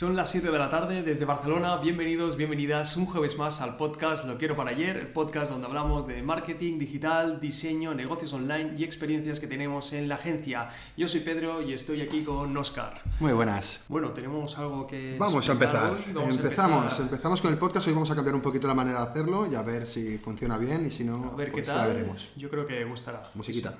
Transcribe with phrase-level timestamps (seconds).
[0.00, 1.76] Son las 7 de la tarde desde Barcelona.
[1.76, 6.06] Bienvenidos, bienvenidas un jueves más al podcast Lo Quiero para Ayer, el podcast donde hablamos
[6.06, 10.68] de marketing digital, diseño, negocios online y experiencias que tenemos en la agencia.
[10.96, 13.02] Yo soy Pedro y estoy aquí con Oscar.
[13.20, 13.82] Muy buenas.
[13.88, 15.18] Bueno, tenemos algo que...
[15.18, 15.76] Vamos a empezar.
[15.84, 17.02] a Empezamos, empezar.
[17.02, 17.86] empezamos con el podcast.
[17.88, 20.56] Hoy vamos a cambiar un poquito la manera de hacerlo y a ver si funciona
[20.56, 21.88] bien y si no, A ver qué pues ya tal.
[21.88, 22.30] veremos.
[22.36, 23.22] Yo creo que gustará.
[23.34, 23.74] Musiquita.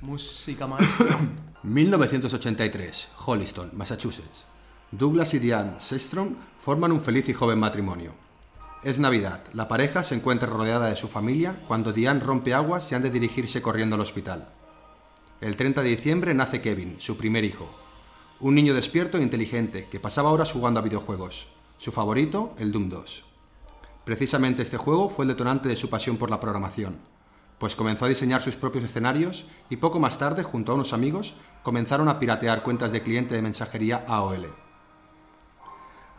[0.00, 1.18] Música maestra.
[1.64, 4.46] 1983, Holliston, Massachusetts.
[4.92, 8.12] Douglas y Diane Sestrom forman un feliz y joven matrimonio.
[8.82, 9.44] Es Navidad.
[9.52, 13.10] La pareja se encuentra rodeada de su familia cuando Diane rompe aguas y han de
[13.10, 14.48] dirigirse corriendo al hospital.
[15.40, 17.70] El 30 de diciembre nace Kevin, su primer hijo.
[18.40, 21.46] Un niño despierto e inteligente que pasaba horas jugando a videojuegos.
[21.78, 23.24] Su favorito, el Doom 2.
[24.04, 26.98] Precisamente este juego fue el detonante de su pasión por la programación,
[27.60, 31.34] pues comenzó a diseñar sus propios escenarios y poco más tarde, junto a unos amigos,
[31.62, 34.69] comenzaron a piratear cuentas de cliente de mensajería AOL.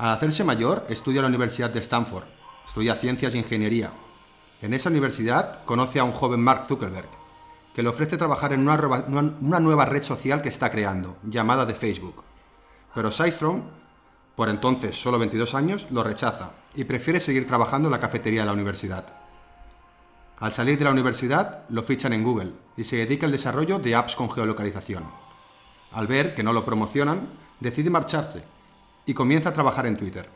[0.02, 2.24] Al hacerse mayor, estudia en la Universidad de Stanford,
[2.66, 3.92] estudia ciencias e ingeniería.
[4.60, 7.08] En esa universidad conoce a un joven Mark Zuckerberg,
[7.76, 8.78] que le ofrece trabajar en una,
[9.60, 12.24] nueva- red social que está creando, llamada de Facebook.
[12.96, 13.62] Pero Systrom,
[14.36, 18.48] por entonces solo 22 años, lo rechaza y prefiere seguir trabajando en la cafetería de
[18.48, 19.06] la universidad.
[20.40, 23.94] Al salir de la universidad, lo fichan en Google y se dedica al desarrollo de
[23.94, 25.04] apps con geolocalización.
[25.92, 27.30] Al ver que no lo promocionan,
[27.60, 28.44] decide marcharse
[29.06, 30.30] y comienza a trabajar en Twitter.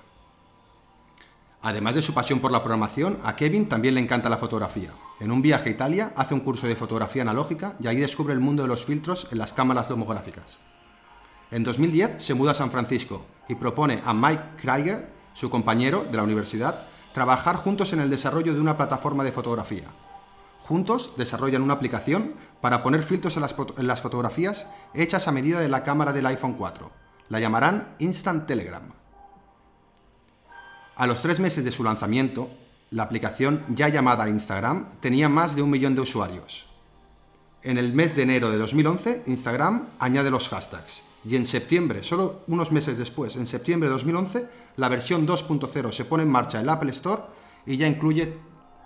[1.62, 4.92] Además de su pasión por la programación, a Kevin también le encanta la fotografía.
[5.20, 8.40] En un viaje a Italia hace un curso de fotografía analógica y ahí descubre el
[8.40, 10.60] mundo de los filtros en las cámaras tomográficas.
[11.50, 16.18] En 2010 se muda a San Francisco y propone a Mike Krieger, su compañero de
[16.18, 19.88] la universidad, trabajar juntos en el desarrollo de una plataforma de fotografía.
[20.68, 25.60] Juntos desarrollan una aplicación para poner filtros en las, en las fotografías hechas a medida
[25.60, 27.05] de la cámara del iPhone 4.
[27.30, 28.84] La llamarán Instant Telegram.
[30.96, 32.52] A los tres meses de su lanzamiento,
[32.92, 36.68] la aplicación ya llamada Instagram tenía más de un millón de usuarios.
[37.64, 41.02] En el mes de enero de 2011, Instagram añade los hashtags.
[41.28, 44.46] Y en septiembre, solo unos meses después, en septiembre de 2011,
[44.78, 47.24] la versión 2.0 se pone en marcha en la Apple Store
[47.66, 48.38] y ya incluye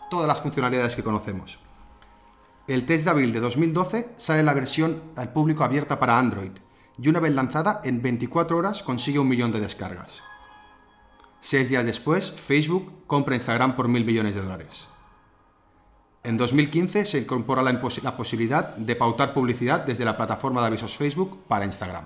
[0.10, 1.60] todas las funcionalidades que conocemos.
[2.68, 6.52] El test de abril de 2012 sale la versión al público abierta para Android
[7.02, 10.24] y una vez lanzada, en 24 horas consigue un millón de descargas.
[11.42, 14.90] Seis días después, Facebook compra Instagram por mil millones de dólares.
[16.24, 17.72] En 2015 se incorpora la,
[18.04, 22.06] la posibilidad de pautar publicidad desde la plataforma de avisos Facebook para Instagram.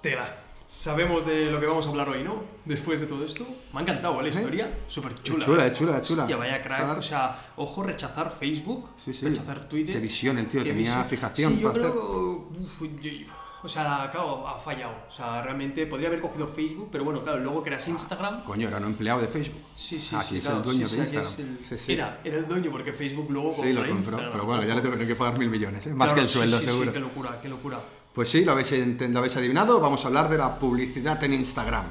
[0.00, 0.41] Tela.
[0.76, 2.42] Sabemos de lo que vamos a hablar hoy, ¿no?
[2.64, 3.46] Después de todo esto.
[3.74, 4.22] Me ha encantado ¿eh?
[4.22, 4.78] la historia.
[4.88, 5.44] Súper chula.
[5.44, 6.22] Chula, eh, chula, chula.
[6.22, 6.80] Hostia, vaya crack.
[6.80, 9.26] Sara- O sea, ojo, rechazar Facebook, Sí, sí.
[9.26, 9.94] rechazar Twitter.
[9.96, 11.04] Qué visión el tío, tenía visión.
[11.04, 12.48] fijación Sí, yo para creo.
[12.50, 13.10] uf, yo-
[13.62, 14.94] o sea, claro, ha fallado.
[15.06, 18.42] O sea, realmente podría haber cogido Facebook, pero bueno, claro, luego creas Instagram.
[18.44, 19.60] Coño, era un empleado de Facebook.
[19.74, 20.34] Sí, sí, Aquí sí.
[20.36, 21.32] Ah, es claro, el dueño sí, de Instagram.
[21.36, 21.92] el- Sí, sí.
[21.92, 23.94] Era, era el dueño porque Facebook luego Sí, lo compró.
[23.98, 24.30] Instagram.
[24.32, 25.92] Pero bueno, ya le tengo que pagar mil millones, ¿eh?
[25.92, 26.92] más Claro, que el sueldo, sí, sí, seguro.
[26.94, 27.78] qué locura, qué locura.
[28.12, 29.80] Pues sí, lo habéis, lo habéis adivinado.
[29.80, 31.86] Vamos a hablar de la publicidad en Instagram.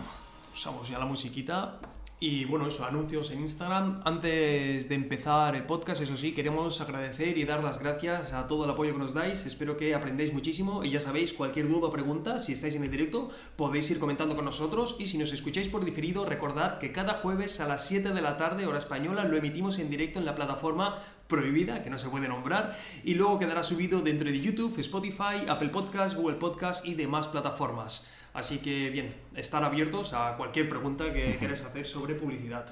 [0.54, 1.80] Usamos ya la musiquita.
[2.24, 4.04] Y bueno, eso, anuncios en Instagram.
[4.06, 8.66] Antes de empezar el podcast, eso sí, queremos agradecer y dar las gracias a todo
[8.66, 9.48] el apoyo que nos dais.
[9.48, 12.92] Espero que aprendáis muchísimo y ya sabéis, cualquier duda o pregunta, si estáis en el
[12.92, 14.98] directo, podéis ir comentando con nosotros.
[15.00, 18.38] Y si nos escucháis por diferido, recordad que cada jueves a las 7 de la
[18.38, 22.28] tarde, hora española, lo emitimos en directo en la plataforma prohibida, que no se puede
[22.28, 27.28] nombrar, y luego quedará subido dentro de YouTube, Spotify, Apple Podcast, Google Podcast y demás
[27.28, 28.12] plataformas.
[28.34, 32.66] Así que bien, estar abiertos a cualquier pregunta que queráis hacer sobre publicidad.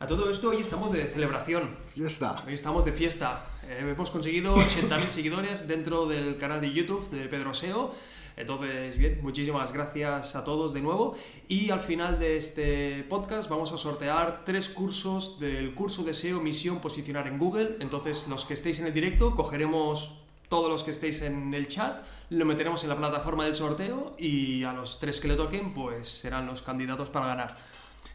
[0.00, 2.42] A todo esto hoy estamos de celebración, Ya está.
[2.46, 3.46] hoy estamos de fiesta.
[3.68, 7.92] Eh, hemos conseguido 80.000 seguidores dentro del canal de YouTube de Pedro SEO.
[8.36, 11.16] Entonces, bien, muchísimas gracias a todos de nuevo.
[11.46, 16.40] Y al final de este podcast vamos a sortear tres cursos del curso de SEO
[16.40, 17.76] Misión Posicionar en Google.
[17.78, 20.23] Entonces, los que estéis en el directo, cogeremos
[20.54, 24.62] todos los que estéis en el chat, lo meteremos en la plataforma del sorteo y
[24.62, 27.56] a los tres que le toquen, pues serán los candidatos para ganar.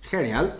[0.03, 0.57] Genial.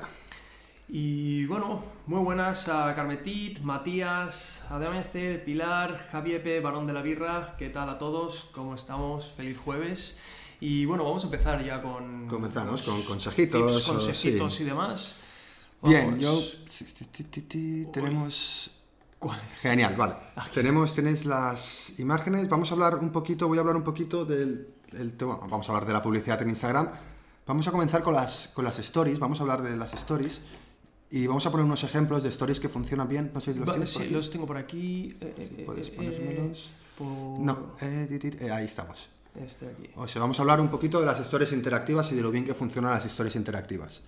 [0.90, 7.56] Y bueno, muy buenas a Carmetit, Matías, Adrián Esther, Pilar, Javiepe, Barón de la Birra.
[7.58, 8.50] ¿Qué tal a todos?
[8.52, 9.32] ¿Cómo estamos?
[9.38, 10.20] Feliz jueves.
[10.60, 12.28] Y bueno, vamos a empezar ya con.
[12.28, 14.64] Comenzamos con consejitos, tips, o- consejitos sí.
[14.64, 15.16] y demás.
[15.82, 16.38] Bien, yo...
[17.94, 18.72] Tenemos...
[19.62, 20.14] Genial, vale.
[20.54, 22.48] Tenemos, tenéis las imágenes.
[22.48, 24.68] Vamos a hablar un poquito, voy a hablar un poquito del...
[24.98, 26.90] el tema- vamos a hablar de la publicidad en Instagram.
[27.46, 29.20] Vamos a comenzar con las, con las stories.
[29.20, 30.40] Vamos a hablar de las stories.
[31.12, 33.32] Y vamos a poner unos ejemplos de stories que funcionan bien.
[33.34, 34.14] No sé si los tienes por sí, aquí.
[34.14, 35.18] los tengo por aquí.
[35.20, 36.72] eh, Sí, eh, puedes eh, ponérmelos.
[36.98, 37.08] por-
[37.40, 39.10] No, eh, eh, ahí estamos.
[39.36, 39.90] Este aquí.
[39.96, 42.46] O sea, vamos a hablar un poquito de las historias interactivas y de lo bien
[42.46, 44.02] que funcionan las historias interactivas.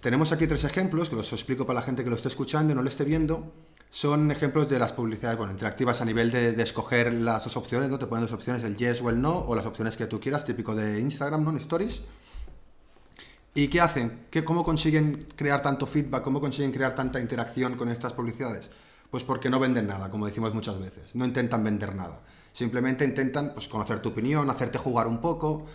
[0.00, 2.76] Tenemos aquí tres ejemplos que los explico para la gente que lo esté escuchando y
[2.76, 3.52] no lo esté viendo.
[3.94, 7.88] Son ejemplos de las publicidades bueno, interactivas a nivel de, de escoger las dos opciones,
[7.88, 7.96] ¿no?
[7.96, 10.44] Te ponen dos opciones, el yes o el no, o las opciones que tú quieras,
[10.44, 11.56] típico de Instagram, ¿no?
[11.58, 12.02] Stories.
[13.54, 14.26] ¿Y qué hacen?
[14.30, 16.24] ¿Qué, ¿Cómo consiguen crear tanto feedback?
[16.24, 18.68] ¿Cómo consiguen crear tanta interacción con estas publicidades?
[19.12, 21.14] Pues porque no venden nada, como decimos muchas veces.
[21.14, 22.20] No intentan vender nada.
[22.52, 25.66] Simplemente intentan pues, conocer tu opinión, hacerte jugar un poco.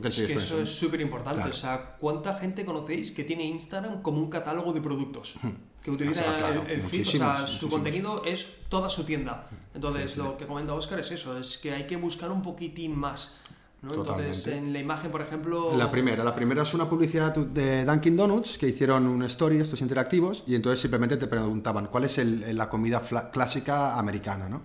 [0.00, 1.36] ¿Qué Es que eso es súper importante.
[1.42, 1.50] Claro.
[1.50, 5.34] O sea, ¿cuánta gente conocéis que tiene Instagram como un catálogo de productos?
[5.82, 8.88] Que utiliza O sea, claro, el, el feed, o sea, muchísimos, su contenido es toda
[8.88, 9.46] su tienda.
[9.74, 10.22] Entonces, Sí, sí.
[10.22, 13.36] lo que comenta Oscar es eso, es que hay que buscar un poquitín más.
[13.82, 13.92] ¿no?
[13.92, 15.76] Entonces, en la imagen, por ejemplo...
[15.76, 19.82] La primera, la primera es una publicidad de Dunkin' Donuts que hicieron un story, estos
[19.82, 24.62] interactivos, y entonces simplemente te preguntaban cuál es el- la comida clásica americana, ¿no?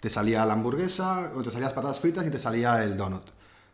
[0.00, 3.24] Te salía la hamburguesa, o te salían las patatas fritas y te salía el donut.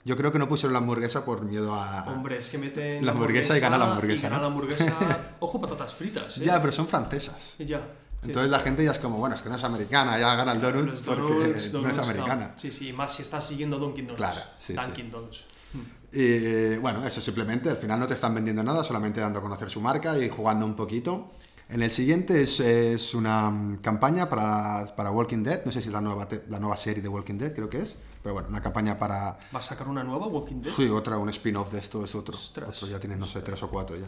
[0.05, 2.05] Yo creo que no pusieron la hamburguesa por miedo a...
[2.05, 4.43] Hombre, es que meten La hamburguesa y gana la hamburguesa, Y gana ¿no?
[4.43, 5.19] la hamburguesa...
[5.41, 6.45] Ojo, patatas fritas, ¿eh?
[6.45, 7.57] Ya, pero son francesas.
[7.59, 7.79] Ya.
[8.21, 8.51] Sí, Entonces sí.
[8.51, 10.87] la gente ya es como, bueno, es que no es americana, ya gana el donut
[10.87, 12.53] Los porque donuts, no donuts, es americana.
[12.57, 14.17] Sí, sí, más si estás siguiendo Dunkin' Donuts.
[14.17, 15.11] Claro, sí, Dunkin'.
[15.11, 15.45] Donuts.
[16.11, 19.69] Y bueno, eso simplemente, al final no te están vendiendo nada, solamente dando a conocer
[19.71, 21.33] su marca y jugando un poquito.
[21.69, 25.89] En el siguiente es, es una mm, campaña para, para Walking Dead, no sé si
[25.89, 28.61] es la nueva, la nueva serie de Walking Dead, creo que es, pero bueno, una
[28.63, 29.39] campaña para...
[29.55, 30.73] ¿Va a sacar una nueva Walking Dead?
[30.75, 32.35] Sí, otra, un spin-off de esto es otro.
[32.35, 32.77] Ostras.
[32.77, 34.07] Otro ya tienen, no sé, tres o cuatro ya.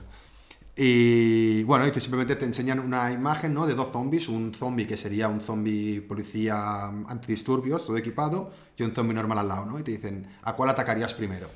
[0.77, 3.67] Y bueno, y te- simplemente te enseñan una imagen ¿no?
[3.67, 8.93] de dos zombies, un zombie que sería un zombie policía antidisturbios, todo equipado, y un
[8.93, 9.79] zombie normal al lado, ¿no?
[9.79, 11.49] Y te dicen, ¿a cuál atacarías primero?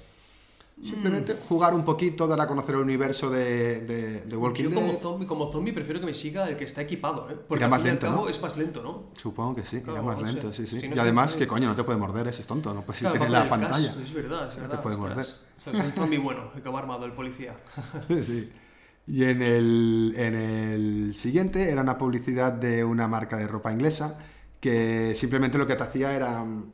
[0.82, 4.80] Simplemente jugar un poquito, dar a conocer el universo de, de, de Walking Yo Dead.
[4.80, 7.36] como zombie, como zombie prefiero que me siga el que está equipado, ¿eh?
[7.48, 8.28] Porque Irá al fin y al cabo ¿no?
[8.28, 9.04] es más lento, ¿no?
[9.16, 10.80] Supongo que sí, Claro, irá más lento, sí, sí.
[10.80, 13.00] Si no y además, que coño, no te puede morder, ese es tonto, no puedes
[13.00, 13.86] Claro, tener la pantalla.
[13.88, 14.82] casco, es verdad, es No te verdad.
[14.82, 15.16] puede ostras.
[15.16, 15.34] morder.
[15.58, 17.56] O sea, es el zombie bueno, el que va armado, el policía.
[18.22, 18.52] Sí.
[19.06, 24.18] Y en el, en el siguiente era una publicidad de una marca de ropa inglesa
[24.60, 26.72] que simplemente lo que te hacía era mm,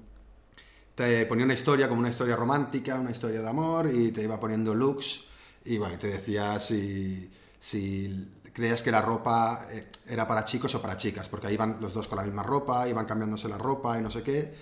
[1.00, 4.38] te ponía una historia como una historia romántica, una historia de amor y te iba
[4.38, 5.24] poniendo looks
[5.64, 10.82] y bueno, te decía si, si creías que la ropa eh, era para chicos o
[10.82, 13.98] para chicas, porque ahí iban los dos con la misma ropa, iban cambiándose la ropa
[13.98, 14.54] y no sé qué.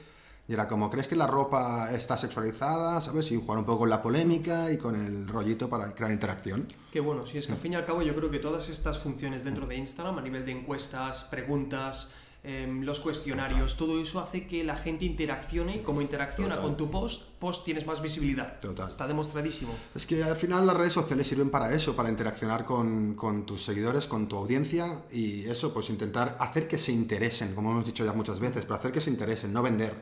[0.46, 3.00] Y era como, ¿crees que la ropa está sexualizada?
[3.00, 3.32] ¿Sabes?
[3.32, 6.68] Y jugar un poco con la polémica y con el rollito para crear interacción.
[6.92, 9.00] Que bueno, si es que al fin y al cabo yo creo que todas estas
[9.00, 12.14] funciones dentro de Instagram, a nivel de encuestas, preguntas,
[12.44, 16.62] em, los cuestionarios, todo eso hace que la gente interaccione y como interacciona Total.
[16.68, 18.60] con tu post, post tienes más visibilidad.
[18.60, 18.88] Total.
[18.88, 19.72] Está demostradísimo.
[19.94, 23.64] Es que al final las redes sociales sirven para eso, para interaccionar con, con tus
[23.64, 28.04] seguidores, con tu audiencia y eso, pues intentar hacer que se interesen, como hemos dicho
[28.04, 29.92] ya muchas veces, pero hacer que se interesen, no vender.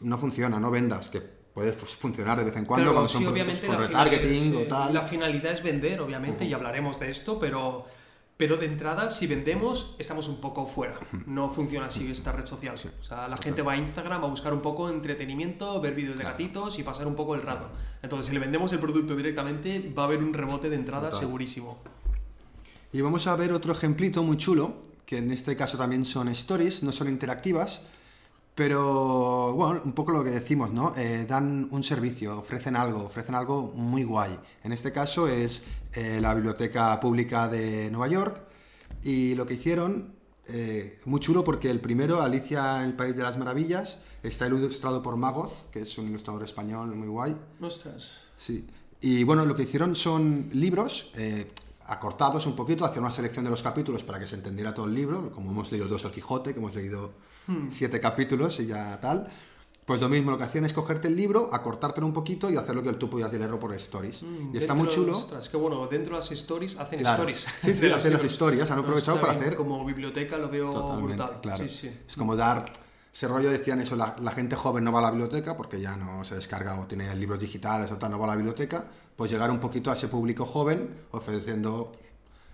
[0.00, 3.22] No funciona, no vendas, que puede fu- funcionar de vez en cuando Claro, cuando sí,
[3.22, 4.94] son obviamente con retargeting o tal.
[4.94, 7.84] La finalidad es vender, obviamente, y hablaremos de esto, pero,
[8.40, 10.94] pero de entrada, si vendemos, estamos un poco fuera.
[11.26, 12.74] No funciona así esta red social.
[12.74, 16.22] o sea, la gente va a Instagram a buscar un poco entretenimiento, ver vídeos de
[16.22, 16.38] Claro.
[16.38, 17.68] gatitos y pasar un poco el rato.
[18.02, 21.20] Entonces, si le vendemos el producto directamente, va a haber un rebote de entrada Total.
[21.20, 21.76] segurísimo.
[22.94, 26.82] Y vamos a ver otro ejemplito muy chulo, que en este caso también son stories,
[26.82, 27.82] no son interactivas,
[28.54, 30.94] pero bueno, un poco lo que decimos, ¿no?
[30.96, 34.38] Eh, dan un servicio, ofrecen algo, ofrecen algo muy guay.
[34.64, 38.42] En este caso es eh, la Biblioteca Pública de Nueva York
[39.02, 40.14] y lo que hicieron,
[40.46, 45.02] eh, muy chulo porque el primero, Alicia en el País de las Maravillas, está ilustrado
[45.02, 47.36] por Magoz, que es un ilustrador español muy guay.
[47.60, 48.24] Ostras.
[48.36, 48.66] Sí.
[49.00, 51.50] Y bueno, lo que hicieron son libros eh,
[51.86, 54.94] acortados un poquito, hacer una selección de los capítulos para que se entendiera todo el
[54.94, 57.12] libro, como hemos leído dos El Quijote, que hemos leído
[57.70, 59.28] siete capítulos y ya tal.
[59.86, 62.80] Pues lo mismo, lo que hacían es cogerte el libro, acortártelo un poquito y hacerlo
[62.82, 64.22] que tú pudieras leerlo por stories.
[64.22, 65.16] Mm, y está muy chulo.
[65.18, 67.16] Ostras, qué bueno, dentro de las stories hacen Claro.
[67.24, 67.46] stories.
[67.60, 71.40] Sí, sí, hacen las historias, han aprovechado para hacer- Como biblioteca lo veo Totalmente, brutal.
[71.40, 71.58] claro.
[71.64, 71.90] Sí, sí.
[72.06, 72.64] Es como dar
[73.12, 75.96] ese rollo, decían eso, la, la gente joven no va a la biblioteca porque ya
[75.96, 78.84] no se descarga o tiene libros digitales o tal, no va a la biblioteca,
[79.16, 81.90] pues llegar un poquito a ese público joven ofreciendo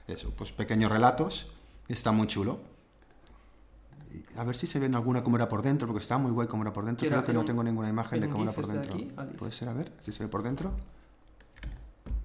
[0.06, 1.48] eso, pues pequeños relatos,
[1.88, 2.60] está muy chulo.
[4.36, 6.46] A ver si se ve en alguna cómo era por dentro, porque está muy guay
[6.48, 7.06] cómo era por dentro.
[7.08, 8.94] Creo que ¿Era no un- tengo ninguna imagen de cómo era por dentro.
[8.94, 9.12] aquí?
[9.38, 10.72] ¿Puede ser a ver si se ve por dentro?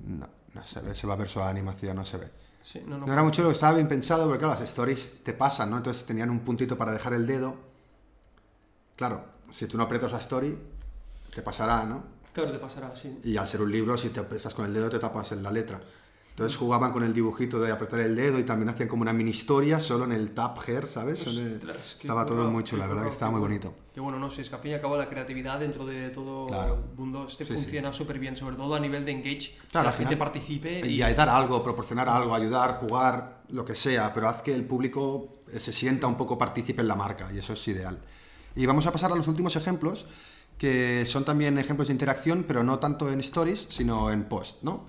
[0.06, 2.27] No, no se ve, se va a ver su animación, no se ve.
[2.63, 5.24] Sí, no, no, No era mucho lo que estaba bien pensado, porque claro, las stories
[5.24, 5.77] te pasan, ¿no?
[5.77, 7.56] Entonces tenían un puntito para dejar el dedo.
[8.96, 10.58] Claro, si tú no aprietas la story,
[11.34, 12.03] te pasará, ¿no?
[12.34, 13.20] Claro, te pasará, sí.
[13.24, 15.51] Y al ser un libro, si te estás con el dedo, te tapas en la
[15.51, 15.82] letra.
[16.32, 19.32] Entonces jugaban con el dibujito de apretar el dedo y también hacían como una mini
[19.32, 21.28] historia solo en el Tab Hair, ¿sabes?
[21.28, 23.56] Ostras, qué estaba todo muy chulo, qué la verdad que estaba qué muy bueno.
[23.62, 23.74] bonito.
[23.94, 26.10] Que bueno, no sé, es que al fin y al cabo la creatividad dentro de
[26.10, 26.80] todo Claro.
[26.90, 29.92] el mundo este Sí, funciona súper bien, sobre todo a nivel de engage, Claro, que
[29.92, 34.30] la gente participe Y y, dar algo, proporcionar algo, ayudar, jugar, lo que sea, pero
[34.30, 37.54] haz que el público eh, se sienta un poco partícipe en la marca y eso
[37.54, 38.00] es ideal.
[38.56, 40.06] Y vamos a pasar a los últimos ejemplos,
[40.58, 44.86] que son también ejemplos de interacción, pero no tanto en stories, sino en post, ¿no?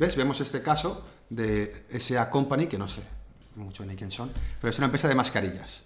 [0.00, 0.16] ¿Ves?
[0.16, 3.02] Vemos este caso de SA Company, que no sé
[3.56, 5.82] mucho ni quién son, pero es una empresa de mascarillas.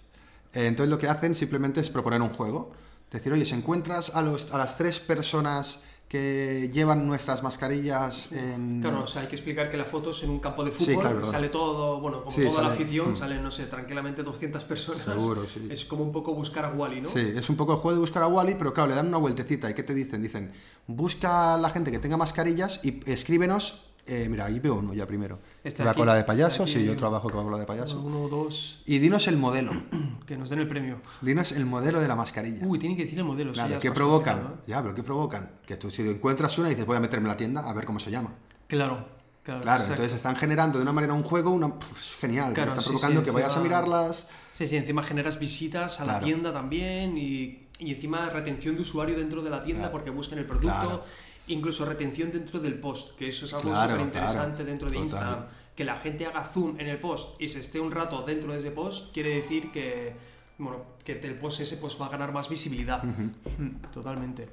[0.53, 2.71] Eh, Entonces lo que hacen simplemente es proponer un juego.
[3.11, 8.79] Decir, oye, si encuentras a, los, a las tres personas que llevan nuestras mascarillas en...
[8.81, 10.85] Claro, o sea, hay que explicar que la foto es en un campo de Sí,
[10.85, 11.29] fútbol, claro, verdad.
[11.31, 13.15] sale todo, bueno, como Sí, toda la sale- afición, mm.
[13.17, 15.03] salen, no sé, tranquilamente 200 personas.
[15.03, 15.67] Seguro, sí.
[15.69, 17.09] Es como un poco buscar a Wally, ¿no?
[17.09, 19.17] Sí, es un poco el juego de buscar a Wally, pero claro, le dan una
[19.17, 19.69] vueltecita.
[19.69, 20.21] ¿Y qué te dicen?
[20.21, 20.53] Dicen,
[20.87, 23.84] busca a la gente que tenga mascarillas y escríbenos.
[24.07, 25.39] Eh, mira, ahí veo uno ya primero.
[25.79, 26.73] La aquí, cola de este payaso, aquí.
[26.73, 27.99] sí, yo trabajo con la cola de payaso.
[28.01, 29.71] Uno, dos, Y dinos el modelo.
[30.27, 31.01] que nos den el premio.
[31.21, 32.65] Dinos el modelo de la mascarilla.
[32.65, 33.51] Uy, tiene que decir el modelo.
[33.53, 34.35] claro, ¿qué provocan?
[34.37, 34.69] complicado, ¿eh?
[34.69, 35.51] Ya, pero ¿qué provocan?
[35.65, 37.85] Que tú si encuentras una y dices, voy a meterme en la tienda a ver
[37.85, 38.33] cómo se llama.
[38.67, 39.07] Claro,
[39.43, 39.61] claro.
[39.61, 41.73] Claro, entonces están generando de una manera un juego, una,
[42.19, 42.53] genial.
[42.53, 44.27] Claro, están sí, provocando sí, que vayas a mirarlas.
[44.51, 46.25] Sí, sí, encima generas visitas a la Claro.
[46.25, 50.45] tienda también y, y encima retención de usuario dentro de la tienda porque buscan el
[50.45, 51.03] producto, Claro.
[51.47, 54.69] Incluso retención dentro del post, que eso es algo Claro, súper interesante claro.
[54.69, 55.03] dentro de Total.
[55.03, 55.45] Instagram.
[55.75, 58.59] Que la gente haga zoom en el post y se esté un rato dentro de
[58.59, 60.15] ese post, quiere decir que,
[60.57, 63.03] bueno, que el post ese pues, va a ganar más visibilidad.
[63.93, 64.47] Totalmente.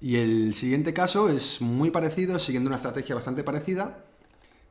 [0.00, 4.04] Y el siguiente caso es muy parecido, siguiendo una estrategia bastante parecida.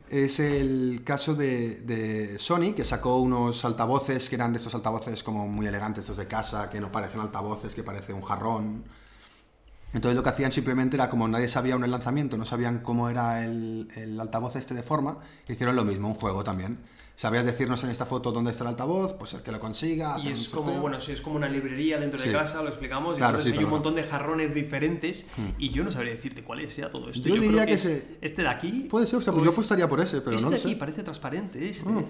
[0.07, 5.23] Es el caso de, de Sony, que sacó unos altavoces que eran de estos altavoces
[5.23, 8.83] como muy elegantes, estos de casa, que no parecen altavoces, que parece un jarrón.
[9.95, 13.43] Entonces lo que hacían simplemente era, como nadie sabía el lanzamiento, no sabían cómo era
[13.45, 16.77] el, el altavoz este de forma, hicieron lo mismo, un juego también.
[17.15, 19.13] ¿Sabrías decirnos en esta foto dónde está el altavoz?
[19.13, 20.17] Pues el que lo consiga.
[20.21, 20.81] Y es un como, sorteo.
[20.81, 22.33] bueno, sí, es como una librería dentro de Sí.
[22.33, 25.91] casa, lo explicamos, y entonces sí, hay un montón de jarrones diferentes y yo no
[25.91, 27.25] sabría decirte cuál es ya todo esto.
[27.29, 28.87] Yo diría que es se- este de aquí.
[28.89, 30.63] Puede ser, o sea, pues yo es- apostaría por ese, pero este no de lo
[30.63, 31.89] aquí parece transparente, este.
[31.89, 32.03] Mm.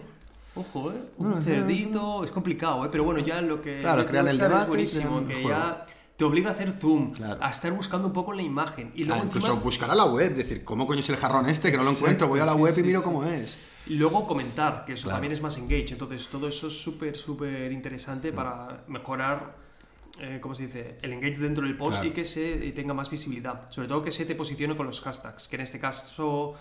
[0.56, 0.96] Ojo, ¿eh?
[1.20, 2.89] No, Un no, cerdito, es complicado, ¿eh?
[2.92, 5.86] Pero bueno, ya lo que Claro, crean el debate es buenísimo, que ya
[6.17, 7.43] te obliga a hacer zoom, Claro.
[7.43, 8.91] a estar buscando un poco en la imagen.
[8.95, 11.72] Y luego Ah, incluso buscar a la web, decir, ¿cómo coño es el jarrón este?
[11.72, 13.03] Que no lo Exacto, encuentro, voy a la sí, web sí, y miro sí.
[13.05, 13.57] cómo es.
[13.88, 15.15] Y luego comentar, que eso Claro.
[15.17, 15.91] también es más engage.
[15.91, 18.36] Entonces, todo eso es súper, súper interesante Mm.
[18.36, 19.55] para mejorar,
[20.22, 20.98] eh, ¿cómo se dice?
[21.01, 22.07] El engage dentro del post Claro.
[22.07, 23.69] y que se tenga más visibilidad.
[23.69, 26.53] Sobre todo que se te posicione con los hashtags, que en este caso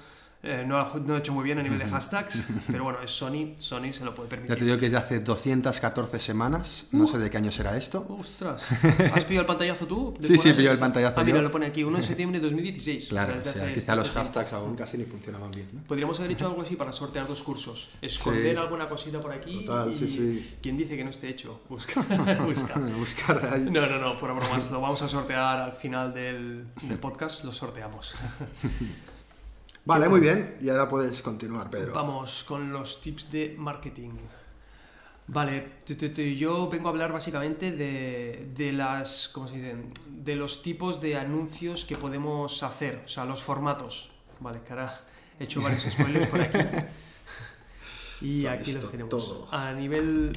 [0.45, 3.11] eh, no, ha, no ha hecho muy bien a nivel de hashtags, pero bueno, es
[3.11, 4.57] Sony, Sony se lo puede Ya permitir.
[4.59, 8.07] te digo que es de hace 214 semanas, no sé de qué año será esto.
[8.21, 8.65] Ostras,
[9.15, 10.15] ¿has pillado el pantallazo tú?
[10.21, 11.43] Sí, sí, cuál pillado el pantallazo Ah, mira, yo.
[11.43, 13.05] lo pone aquí, 1 de septiembre de 2016.
[13.05, 14.29] o sea, Claro, es de o sea, hace- quizá los hace tiempo.
[14.29, 15.69] hashtags aún casi ni funcionaban bien.
[15.73, 15.83] ¿no?
[15.85, 17.89] Podríamos haber hecho algo así para sortear dos cursos.
[18.03, 18.61] Esconder Sí.
[18.61, 19.65] alguna cosita por aquí.
[19.65, 20.57] Total, y sí, sí.
[20.63, 21.61] ¿Quién dice que no esté hecho?
[21.69, 22.03] Busca.
[22.47, 22.75] busca.
[22.99, 23.61] Buscar.
[23.61, 24.71] No, no, no, fuera bromas.
[24.71, 27.45] Lo vamos a sortear al final del, del podcast.
[27.45, 28.15] Lo sorteamos.
[29.85, 30.57] Vale, muy bien.
[30.61, 31.93] Y ahora puedes continuar, Pedro.
[31.93, 34.13] Vamos con los tips de marketing.
[35.27, 35.79] Vale,
[36.37, 39.77] yo vengo a hablar básicamente de, de las, ¿cómo se dice?
[40.11, 44.11] De los tipos de anuncios que podemos hacer, o sea, los formatos.
[44.41, 45.03] Vale, cara,
[45.39, 46.59] he hecho varios spoilers por aquí.
[48.21, 49.11] Y aquí los tenemos.
[49.11, 49.49] todo.
[49.51, 50.33] A nivel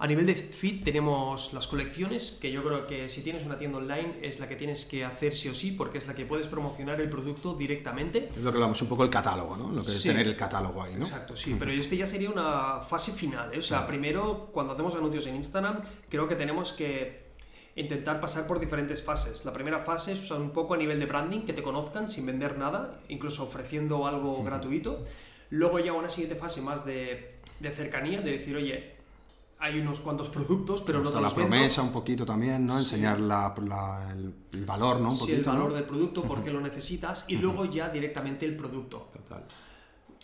[0.00, 3.76] a nivel de feed tenemos las colecciones, que yo creo que si tienes una tienda
[3.76, 6.48] online es la que tienes que hacer sí o sí, porque es la que puedes
[6.48, 8.30] promocionar el producto directamente.
[8.30, 9.70] Es lo que hablamos, un poco el catálogo, ¿no?
[9.70, 11.04] Lo que es tener el catálogo ahí, ¿no?
[11.04, 13.52] Exacto, sí, pero este ya sería una fase final.
[13.52, 13.58] ¿eh?
[13.58, 17.28] O sea, primero, cuando hacemos anuncios en Instagram, creo que tenemos que
[17.76, 19.44] intentar pasar por diferentes fases.
[19.44, 22.56] La primera fase es un poco a nivel de branding, que te conozcan sin vender
[22.56, 25.04] nada, incluso ofreciendo algo gratuito.
[25.50, 28.99] Luego ya una siguiente fase más de, de cercanía, de decir, oye,
[29.60, 31.50] hay unos cuantos productos, pero no te la los vendo.
[31.50, 32.74] promesa un poquito también, ¿no?
[32.78, 32.84] Sí.
[32.84, 35.10] Enseñar la- la- el, el valor, ¿no?
[35.10, 35.74] Un Sí, poquito, el valor ¿no?
[35.76, 39.10] del producto, por qué lo necesitas, y luego ya directamente el producto.
[39.12, 39.44] Total.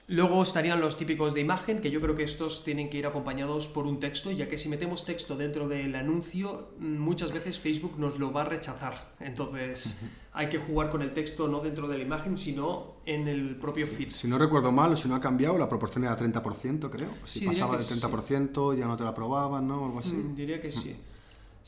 [0.09, 3.67] Luego estarían los típicos de imagen, que yo creo que estos tienen que ir acompañados
[3.67, 7.99] por un texto, ya que si metemos texto dentro del anuncio, mm, muchas veces Facebook
[7.99, 9.15] nos lo va a rechazar.
[9.19, 9.99] Entonces
[10.33, 13.89] hay que jugar con el texto no dentro de la imagen, sino en el propio
[13.89, 14.13] feed.
[14.13, 17.09] Si no recuerdo mal, o si no ha cambiado, la proporción era 30%, creo.
[17.25, 19.87] Si Sí, pasaba del 30%, ya no te la aprobaban, ¿no?
[19.87, 20.13] Algo así.
[20.13, 20.95] Mm, Diría que sí.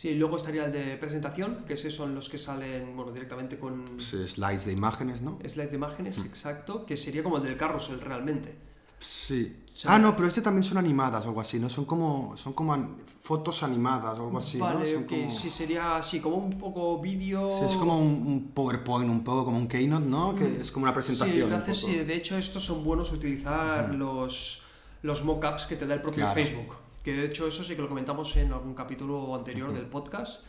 [0.00, 3.84] Sí, luego estaría el de presentación, que esos son los que salen bueno, directamente con
[3.96, 5.38] Pues, eh, slides de imágenes, ¿no?
[5.44, 8.54] slide de imágenes, exacto, que sería como el del carrusel realmente.
[9.00, 9.56] Sí.
[9.74, 9.88] Sí.
[9.90, 11.68] Ah, no, pero este también son animadas o algo así, ¿no?
[11.68, 14.64] Son como, son como an- fotos animadas o algo así, ¿no?
[14.66, 17.50] vale, como- sí, sería así, como un poco vídeo...
[17.58, 20.32] Sí, es como un, un PowerPoint, un poco como un Keynote, ¿no?
[20.36, 21.36] Que es como una presentación.
[21.36, 21.74] Sí, un poco.
[21.74, 24.62] sí, de hecho estos son buenos utilizar los,
[25.02, 26.34] los mockups que te da el propio Claro.
[26.34, 26.74] Facebook.
[27.02, 30.44] Que de hecho eso sí que lo comentamos en algún capítulo anterior del podcast.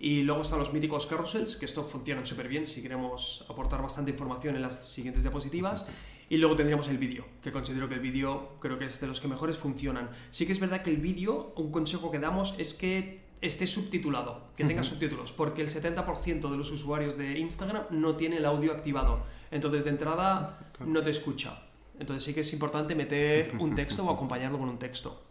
[0.00, 4.12] Y luego están los míticos carousels, que esto funcionan súper bien si queremos aportar bastante
[4.12, 5.86] información en las siguientes diapositivas.
[6.30, 9.20] Y luego tendríamos el vídeo, que considero que el vídeo creo que es de los
[9.20, 10.10] que mejores funcionan.
[10.30, 14.48] Sí que es verdad que el vídeo, un consejo que damos es que esté subtitulado,
[14.56, 18.72] que tenga subtítulos, porque el 70% de los usuarios de Instagram no tiene el audio
[18.72, 19.22] activado.
[19.50, 21.62] Entonces, de entrada, no te escucha.
[21.98, 25.27] Entonces sí que es importante meter un texto o acompañarlo con un texto.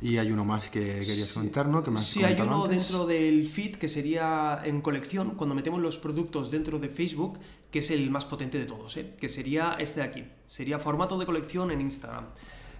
[0.00, 1.34] Y hay uno más que querías Sí.
[1.34, 1.82] comentar, ¿no?
[1.82, 2.88] Que me has Sí, hay uno antes.
[2.88, 7.38] dentro del feed que sería en colección, cuando metemos los productos dentro de Facebook,
[7.70, 9.14] que es el más potente de todos, ¿eh?
[9.18, 10.24] que sería este de aquí.
[10.46, 12.26] Sería formato de colección en Instagram.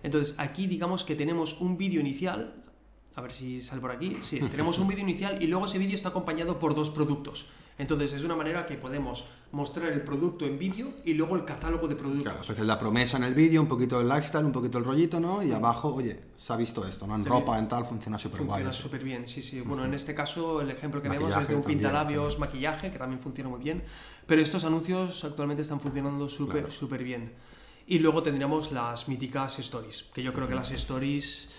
[0.02, 2.54] Entonces, aquí digamos que tenemos un vídeo inicial.
[3.14, 4.18] A ver si sale por aquí.
[4.22, 7.46] Sí, tenemos un vídeo inicial y luego ese vídeo está acompañado por dos productos.
[7.78, 11.86] Entonces, es una manera que podemos mostrar el producto en vídeo y luego el catálogo
[11.86, 12.22] de productos.
[12.24, 14.84] Claro, pues es la promesa en el vídeo, un poquito el lifestyle, un poquito el
[14.84, 15.42] rollito, ¿no?
[15.42, 17.14] Y abajo, oye, se ha visto esto, ¿no?
[17.14, 18.62] En ropa, en tal, funciona súper guay.
[18.62, 19.60] Funciona súper bien, sí, sí.
[19.60, 22.90] Bueno, en este caso el ejemplo que vemos Maquillaje es de un también, pintalabios, maquillaje,
[22.90, 23.82] que también funciona muy bien.
[24.26, 26.70] Pero estos anuncios actualmente están funcionando súper, Claro.
[26.70, 27.32] súper bien.
[27.86, 31.50] Y luego tendríamos las míticas stories, que yo creo que las stories...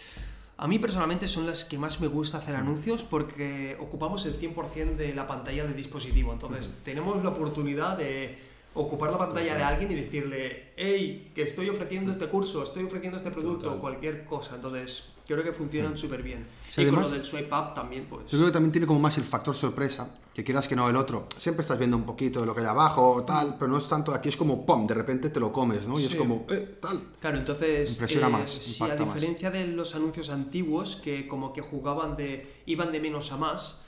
[0.59, 4.95] A mí personalmente son las que más me gusta hacer anuncios porque ocupamos el 100%
[4.95, 6.33] de la pantalla del dispositivo.
[6.33, 8.37] Entonces tenemos la oportunidad de
[8.73, 13.17] ocupar la pantalla de alguien y decirle, hey, que estoy ofreciendo este curso, estoy ofreciendo
[13.17, 13.79] este producto, Total.
[13.79, 14.55] cualquier cosa.
[14.55, 16.47] Entonces creo que funcionan súper bien.
[16.69, 18.23] Sí, y con además- lo del swipe up también, pues...
[18.31, 20.95] Yo creo que también tiene como más el factor sorpresa, que quieras que no el
[20.95, 21.27] otro.
[21.39, 23.87] Siempre estás viendo un poquito de lo que hay abajo o tal, pero no es
[23.87, 24.85] tanto, aquí es como ¡pum!
[24.85, 25.99] De repente te lo comes, ¿no?
[25.99, 26.15] Y es Sí.
[26.17, 26.77] como, ¡eh!
[26.79, 26.99] Tal.
[27.19, 28.99] Claro, entonces, Impresiona eh, más, sí, a más.
[28.99, 33.83] diferencia de los anuncios antiguos que como que jugaban de, iban de menos a más,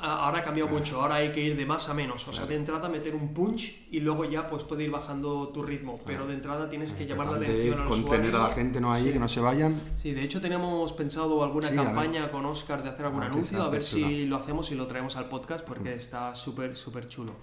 [0.00, 2.44] a- ahora ha cambiado mucho, ahora hay que ir de más a menos, o sea,
[2.46, 6.26] de entrada meter un punch y luego ya pues puede ir bajando tu ritmo, pero
[6.26, 8.44] de entrada tienes que llamar la atención al contener usuario.
[8.44, 8.92] a la gente, ¿no?
[8.92, 9.80] Ahí, que no se vayan.
[10.02, 13.26] Sí, de hecho teníamos pensado alguna Sí, a campaña con Oscar de hacer algún Ah,
[13.26, 17.08] anuncio, a ver si lo hacemos y lo traemos al podcast porque está súper, súper
[17.08, 17.34] chulo.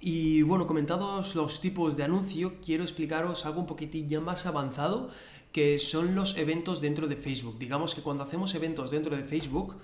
[0.00, 5.08] Y bueno, comentados los tipos de anuncio, quiero explicaros algo un poquitín ya más avanzado,
[5.50, 7.58] que son los eventos dentro de Facebook.
[7.58, 9.76] Digamos que cuando hacemos eventos dentro de Facebook,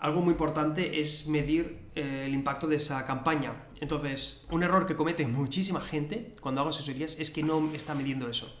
[0.00, 3.66] algo muy importante es medir eh, el impacto de esa campaña.
[3.80, 8.28] Entonces, un error que comete muchísima gente cuando hago asesorías es que no está midiendo
[8.28, 8.58] eso.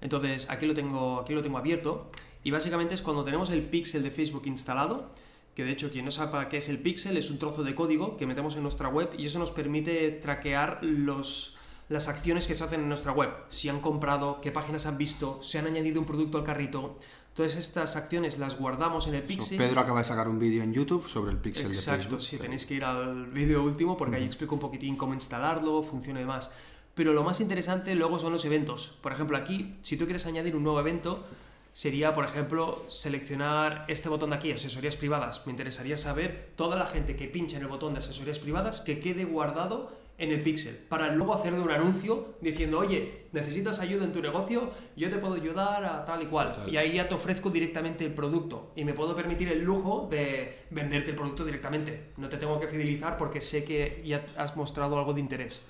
[0.00, 2.08] Entonces, aquí lo tengo, aquí lo tengo abierto
[2.42, 5.10] y básicamente es cuando tenemos el pixel de Facebook instalado,
[5.54, 8.16] que de hecho quien no sepa qué es el pixel es un trozo de código
[8.16, 11.56] que metemos en nuestra web y eso nos permite traquear los,
[11.88, 13.30] las acciones que se hacen en nuestra web.
[13.48, 16.98] Si han comprado, qué páginas han visto, si han añadido un producto al carrito.
[17.34, 19.56] Todas estas acciones las guardamos en el pixel.
[19.58, 22.20] Pedro acaba de sacar un vídeo en YouTube sobre el pixel de Exacto, Facebook.
[22.22, 25.82] sí, que- tenéis que ir al vídeo último porque ahí explico un poquitín cómo instalarlo,
[25.82, 26.50] funciona y demás.
[26.94, 28.98] Pero lo más interesante luego son los eventos.
[29.00, 31.24] Por ejemplo, aquí, si tú quieres añadir un nuevo evento,
[31.72, 35.46] sería, por ejemplo, seleccionar este botón de aquí, asesorías privadas.
[35.46, 39.00] Me interesaría saber toda la gente que pincha en el botón de asesorías privadas que
[39.00, 44.12] quede guardado en el pixel, para luego hacerle un anuncio diciendo, oye, necesitas ayuda en
[44.12, 46.54] tu negocio, yo te puedo ayudar a tal y cual.
[46.70, 50.66] Y ahí ya te ofrezco directamente el producto y me puedo permitir el lujo de
[50.68, 52.10] venderte el producto directamente.
[52.18, 55.64] No te tengo que fidelizar porque sé que ya has mostrado algo de interés.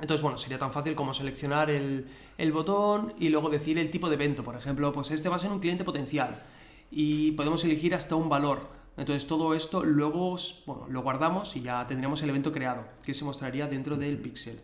[0.00, 2.06] Entonces, bueno, sería tan fácil como seleccionar el,
[2.52, 4.42] botón y luego decir el tipo de evento.
[4.44, 6.42] Por ejemplo, pues este va a ser un cliente potencial
[6.90, 8.70] y podemos elegir hasta un valor.
[8.96, 13.24] Entonces, todo esto luego bueno, lo guardamos y ya tendremos el evento creado, que se
[13.24, 14.60] mostraría dentro del pixel.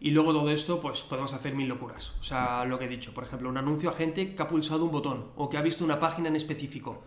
[0.00, 2.14] Y luego todo esto, pues podemos hacer mil locuras.
[2.20, 4.84] O sea, lo que he dicho, por ejemplo, un anuncio a gente que ha pulsado
[4.84, 7.00] un botón o que ha visto una página en específico.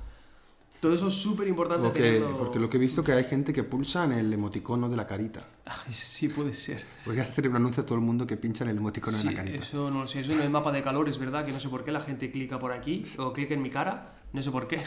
[0.79, 2.37] Todo eso es súper importante O que- tenerlo.
[2.37, 5.07] porque lo que he visto que hay gente que pulsa en el emoticono de la
[5.07, 5.47] carita.
[5.65, 6.83] Ay, sí, puede ser.
[7.03, 9.33] Podría hacer un anuncio a todo el mundo que pincha en el emoticono Sí, de
[9.33, 9.63] la carita.
[9.63, 11.69] eso no lo sé, eso en el mapa de calor es verdad que no sé
[11.69, 14.67] por qué la gente clica por aquí o clica en mi cara, no sé por
[14.67, 14.77] qué.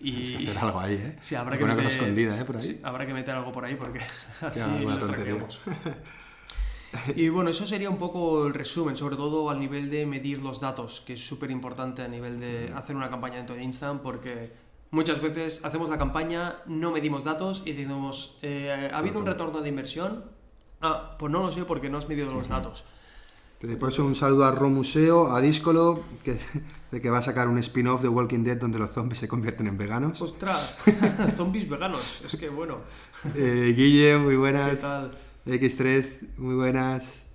[0.00, 1.16] Tienes que Y hacer algo ahí, ¿eh?
[1.20, 2.44] sí, habrá que meter, cosa escondida, ¿eh?
[2.44, 2.62] Por ahí.
[2.62, 4.00] sí, habrá que meter algo por ahí porque
[4.42, 5.60] así lo traqueamos.
[7.14, 10.60] Y bueno, eso sería un poco el resumen, sobre todo al nivel de medir los
[10.60, 14.50] datos, que es súper importante a nivel de hacer una campaña dentro de Instagram, porque
[14.96, 19.60] muchas veces hacemos la campaña, no medimos datos y decimos, eh, ¿ha habido un retorno
[19.60, 20.24] de inversión?
[20.80, 22.82] Ah, pues no lo sé porque no has medido los datos.
[23.56, 26.38] Entonces, Por eso un saludo a Romuseo, a Díscolo, que,
[26.90, 29.66] de que va a sacar un spin-off de Walking Dead donde los zombies se convierten
[29.66, 30.20] en veganos.
[30.22, 30.78] ¡Ostras!
[31.36, 32.78] Zombies veganos, es que bueno.
[33.34, 34.80] Eh, Guille, muy ¿Qué buenas.
[34.80, 35.12] tal?
[35.46, 37.26] X3, muy buenas.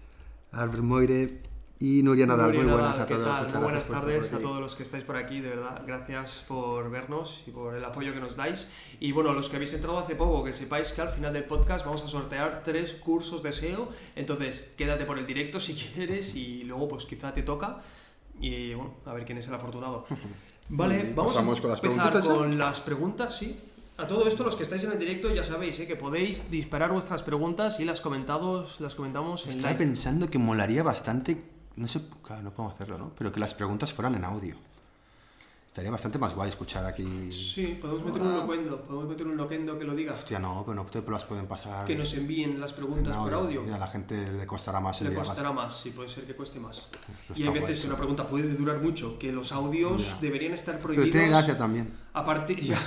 [0.51, 1.41] Albert Moire.
[1.81, 3.37] Y Nuria Nadal, Nuria muy buenas Nadal, a ¿qué todos.
[3.39, 5.81] muchas Muy buenas tardes a todos los que estáis por aquí, de verdad.
[5.85, 8.69] Gracias por vernos y por el apoyo que nos dais.
[8.99, 11.85] Y bueno, los que habéis entrado hace poco, que sepáis que al final del podcast
[11.85, 13.89] vamos a sortear tres cursos de SEO.
[14.15, 17.79] Entonces, quédate por el directo si quieres y luego pues quizá te toca.
[18.39, 20.05] Y bueno, a ver quién es el afortunado.
[20.69, 22.33] Vale, vamos pasamos a con las empezar preguntitas ya.
[22.39, 23.59] con las preguntas, sí.
[23.97, 25.85] A todo esto, los que estáis en el directo ya sabéis ¿eh?
[25.87, 29.85] que podéis disparar vuestras preguntas y las, comentados, las comentamos en Estaba live.
[29.85, 31.43] pensando que molaría bastante,
[31.75, 33.11] no sé, claro, no podemos hacerlo, ¿no?
[33.17, 34.55] Pero que las preguntas fueran en audio.
[35.71, 37.31] Estaría bastante más guay escuchar aquí.
[37.31, 40.11] Sí, podemos meter un loquendo, podemos meter un loquendo que lo diga.
[40.15, 41.85] Hostia, no, pero no te las pueden pasar.
[41.85, 43.65] Que nos envíen las preguntas por audio.
[43.65, 46.59] Y a la gente le costará más Le costará más, sí, puede ser que cueste
[46.59, 46.79] más.
[46.79, 50.17] Y hay está guay, veces que una pregunta puede durar mucho, que los audios Ya.
[50.19, 51.11] deberían estar Pero prohibidos.
[51.11, 51.93] tiene gracia también.
[52.11, 52.77] A partir, ya,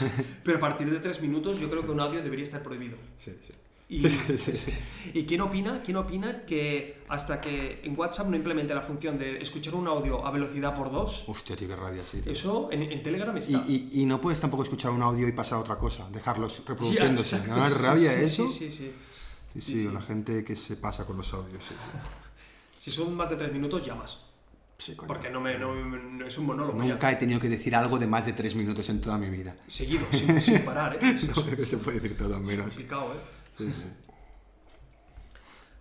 [0.43, 2.99] pero a partir de tres minutos yo creo que un audio debería estar prohibido.
[3.17, 3.55] Sí, sí.
[3.95, 5.83] Y, ¿y quién opina?
[5.85, 10.27] ¿Quién opina que hasta que en WhatsApp no implemente la función de escuchar un audio
[10.27, 12.33] a velocidad por dos, Hostia, tío, qué rabia, sí, tío.
[12.33, 13.65] eso en, en Telegram Y, está.
[13.69, 16.65] y- y no puedes tampoco escuchar un audio y pasar a otra cosa, dejarlos Ya,
[16.69, 17.37] reproduciéndose.
[17.37, 18.49] exacto, ¿No sí, rabia sí, eso?
[18.49, 18.93] Sí, sí, sí.
[19.55, 19.93] Sí, Sí, sí, sí.
[19.95, 21.75] la gente que se pasa con los audios, sí.
[22.79, 24.25] Si son más de tres minutos, llamas.
[24.77, 25.07] Sí, coño.
[25.07, 26.79] Porque no, me, no, no- es un monólogo.
[26.83, 26.89] ya.
[26.95, 29.57] Nunca he tenido que decir algo de más de tres minutos en toda mi vida.
[29.69, 30.99] Seguido, sin, sin parar, ¿eh?
[31.01, 31.35] Es, No,
[31.67, 32.67] se puede decir todo en menos.
[32.67, 33.34] complicado, ¿eh?
[33.57, 33.83] Sí, sí.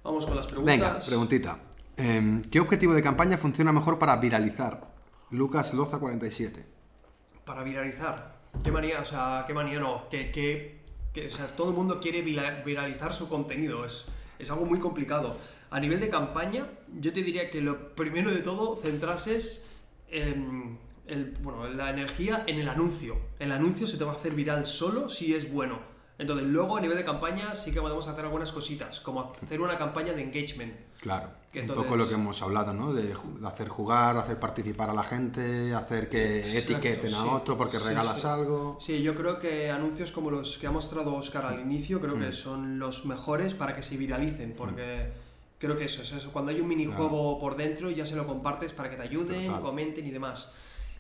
[0.04, 0.76] Vamos con las preguntas.
[0.76, 1.60] Venga, preguntita.
[1.96, 4.94] Em, ¿Qué objetivo de campaña funciona mejor para viralizar?
[5.32, 6.66] Lucas Loza 47.
[7.46, 8.36] Para viralizar.
[8.64, 9.02] ¿Qué manía?
[9.02, 10.10] O sea, ¿qué manía no?
[10.10, 10.80] Que, que,
[11.14, 13.86] que, o sea, todo el mundo quiere viralizar su contenido.
[13.86, 14.06] Es,
[14.40, 15.38] es algo muy complicado.
[15.72, 16.68] A nivel de campaña,
[17.00, 19.70] yo te diría que lo primero de todo, centrases
[20.10, 23.18] en el, bueno, la energía en el anuncio.
[23.40, 25.93] El anuncio se te va a hacer viral solo si es bueno.
[26.20, 29.78] Entonces, luego a nivel de campaña sí que podemos hacer algunas cositas, como hacer una
[29.78, 30.74] campaña de engagement.
[31.02, 32.94] Claro, un poco lo que hemos hablado, ¿no?
[32.94, 37.58] De, de hacer jugar, hacer participar a la gente, hacer que Exacto, etiqueten a otro
[37.58, 38.28] porque Sí, regalas sí.
[38.28, 38.78] algo.
[38.80, 42.32] Sí, yo creo que anuncios como los que ha mostrado Oscar al inicio, creo que
[42.32, 45.12] son los mejores para que se viralicen, porque
[45.58, 46.32] creo que eso es eso.
[46.32, 49.62] Cuando hay un minijuego por dentro, ya se lo compartes para que te ayuden, Total.
[49.62, 50.54] comenten y demás.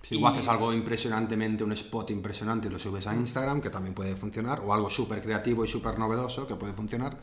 [0.04, 3.96] Si Y- haces algo impresionantemente, un spot impresionante y lo subes a Instagram, que también
[3.96, 7.18] puede funcionar, o algo súper creativo y súper novedoso, que puede funcionar.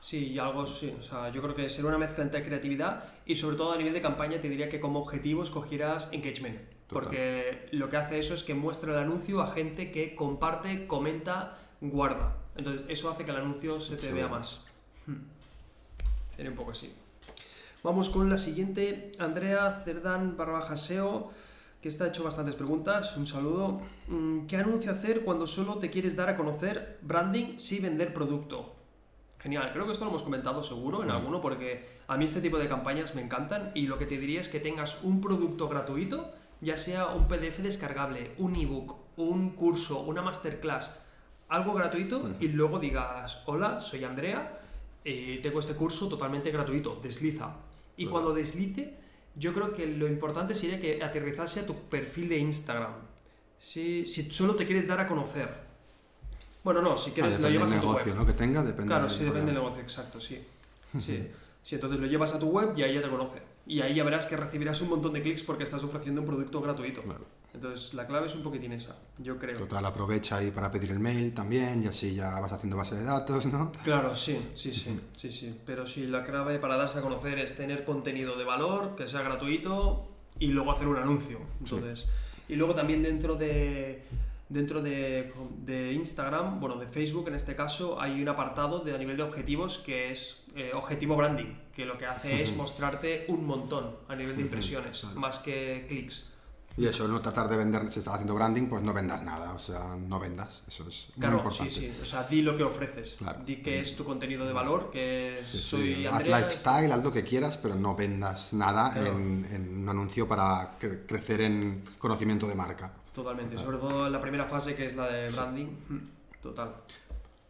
[0.00, 3.36] Sí, y algo, sí, o sea, yo creo que será una mezcla entre creatividad y
[3.36, 7.04] sobre todo a nivel de campaña te diría que como objetivo escogieras engagement, Total.
[7.04, 11.56] porque lo que hace eso es que muestra el anuncio a gente que comparte, comenta,
[11.80, 12.36] guarda.
[12.56, 14.26] Entonces eso hace que el anuncio se te vea.
[14.26, 14.62] más.
[15.06, 15.16] Hmm.
[16.34, 16.92] Sería un poco así.
[17.84, 21.30] Vamos con la siguiente, Andrea Cerdán barra SEO,
[21.82, 23.16] que está hecho bastantes preguntas.
[23.16, 23.80] Un saludo.
[24.06, 28.76] Mm, ¿Qué anuncio hacer cuando solo te quieres dar a conocer branding sin vender producto?
[29.40, 32.58] Genial, creo que esto lo hemos comentado seguro en alguno porque a mí este tipo
[32.58, 36.30] de campañas me encantan y lo que te diría es que tengas un producto gratuito,
[36.60, 41.04] ya sea un PDF descargable, un ebook, un curso, una masterclass,
[41.48, 44.60] algo gratuito y luego digas, hola, soy Andrea,
[45.04, 47.56] eh, tengo este curso totalmente gratuito, desliza.
[47.96, 49.01] Y cuando deslice,
[49.34, 52.92] yo creo que lo importante sería que aterrizase a tu perfil de Instagram.
[53.58, 55.48] Si, si solo te quieres dar a conocer.
[56.64, 58.16] Bueno, no, si Ah, quieres lo depende llevas a tu negocio web.
[58.20, 58.26] ¿no?
[58.26, 60.42] que tenga, depende Claro, sí, depende del negocio, exacto, sí.
[60.98, 61.28] Sí.
[61.62, 63.40] Sí, entonces lo llevas a tu web y ahí ya te conoce.
[63.66, 66.60] Y ahí ya verás que recibirás un montón de clics porque estás ofreciendo un producto
[66.60, 67.02] gratuito.
[67.02, 67.24] Claro.
[67.54, 69.56] Entonces la clave es un poquitín esa, yo creo.
[69.56, 73.04] Total, aprovecha ahí para pedir el mail también y así ya vas haciendo base de
[73.04, 73.70] datos, ¿no?
[73.84, 75.60] Claro, sí, sí, sí, sí, sí.
[75.66, 79.22] Pero sí, la clave para darse a conocer es tener contenido de valor, que sea
[79.22, 81.40] gratuito y luego hacer un anuncio.
[81.60, 82.06] Entonces,
[82.48, 84.02] y luego también dentro de
[84.52, 88.98] dentro de, de Instagram, bueno, de Facebook en este caso, hay un apartado de a
[88.98, 93.46] nivel de objetivos que es eh, objetivo branding, que lo que hace es mostrarte un
[93.46, 96.31] montón a nivel de impresiones, más que clics.
[96.76, 99.58] Y eso, no tratar de vender, si estás haciendo branding, pues no vendas nada, o
[99.58, 101.70] sea, no vendas, eso es muy Claro, sí, importante.
[101.74, 101.98] sí.
[102.00, 103.16] O sea, di lo que ofreces.
[103.18, 103.40] Claro.
[103.44, 106.38] Di que es tu contenido de valor, que Sí, sí, soy Haz Andrea.
[106.40, 109.18] lifestyle, haz lo que quieras, pero no vendas nada Claro.
[109.18, 112.92] en, en un anuncio para cre- crecer en conocimiento de marca.
[113.14, 115.66] Totalmente, sobre todo en la primera fase que es la de branding.
[115.66, 115.98] Mm,
[116.40, 116.74] Total.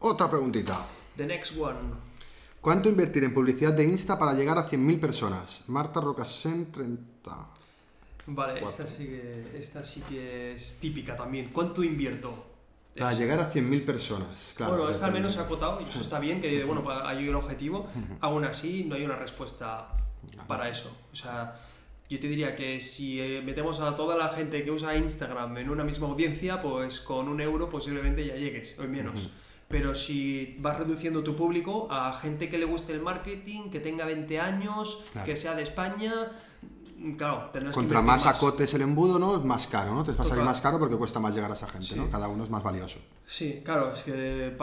[0.00, 0.84] Otra preguntita.
[1.16, 1.78] The next one.
[2.60, 5.62] ¿Cuánto invertir en publicidad de Insta para llegar a 100.000 personas?
[5.68, 7.48] Marta Rocasen, 30.
[8.26, 8.84] Vale, Cuatro.
[8.84, 11.50] esta sí, que, esta sí que es típica también.
[11.52, 12.46] ¿Cuánto invierto?
[12.96, 14.74] Para Es- llegar a 100.000 personas, claro.
[14.76, 17.86] bueno, esta al menos acotado y eso está bien, que bueno, pa- hay un objetivo.
[18.20, 19.88] Aún así, no hay una respuesta
[20.46, 20.94] para eso.
[21.12, 21.56] O sea,
[22.08, 25.70] yo te diría que si eh, metemos a toda la gente que usa Instagram en
[25.70, 29.30] una misma audiencia, pues con un euro posiblemente ya llegues, o menos.
[29.68, 34.04] Pero si vas reduciendo tu público a gente que le guste el marketing, que tenga
[34.04, 35.24] 20 años, Claro.
[35.24, 36.12] que sea de España,
[37.16, 39.36] claro, tendrás Contra más acotes el embudo, ¿no?
[39.36, 40.04] Es más caro, ¿no?
[40.04, 41.94] Te va a salir más caro porque cuesta más llegar a esa gente, Sí.
[41.96, 42.10] ¿no?
[42.10, 42.98] Cada uno es más valioso.
[43.26, 44.54] Sí, claro, es que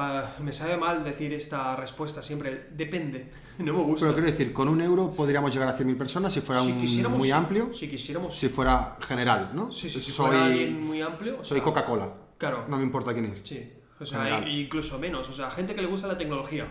[0.42, 2.68] me sabe mal decir esta respuesta siempre.
[2.72, 4.06] Depende, no me gusta.
[4.06, 7.12] Pero quiero decir, con un euro podríamos llegar a 100.000 personas si fuera si un-
[7.18, 9.72] muy amplio, Si quisiéramos, si fuera general, ¿no?
[9.72, 11.44] sí, sí, si soy, fuera alguien muy amplio.
[11.44, 12.14] soy Coca-Cola.
[12.38, 12.66] Claro.
[12.68, 13.42] No me importa quién ir.
[13.44, 14.48] Sí, o sea, General.
[14.48, 16.68] e- incluso menos, o sea, gente que le gusta la tecnología.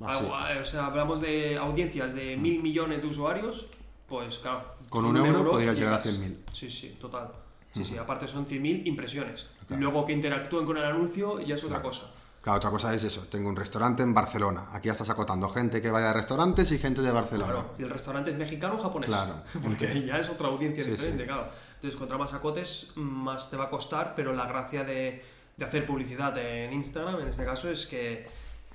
[0.00, 0.24] Ah, sí.
[0.52, 3.66] Eh, O sea, hablamos de audiencias de mil millones de usuarios,
[4.08, 4.74] pues claro.
[4.88, 6.36] Con un euro podrías llegar a 100.000.
[6.52, 7.32] Sí, sí, total.
[7.72, 9.48] Sí, sí, aparte son 100.000 impresiones.
[9.66, 9.82] Claro.
[9.82, 11.88] Luego que interactúen con el anuncio ya es otra Claro.
[11.90, 12.10] cosa.
[12.40, 13.22] Claro, otra cosa es eso.
[13.28, 14.68] Tengo un restaurante en Barcelona.
[14.72, 17.52] Aquí ya estás acotando gente que vaya de restaurantes y gente de Barcelona.
[17.52, 19.08] Claro, y el restaurante es mexicano o japonés.
[19.08, 19.42] Claro.
[19.62, 21.26] Porque ya es otra audiencia Sí, diferente, sí.
[21.28, 21.48] claro.
[21.74, 25.22] Entonces, contra más acotes, más te va a costar, pero la gracia de,
[25.56, 28.26] de hacer publicidad en Instagram, en este caso, es que,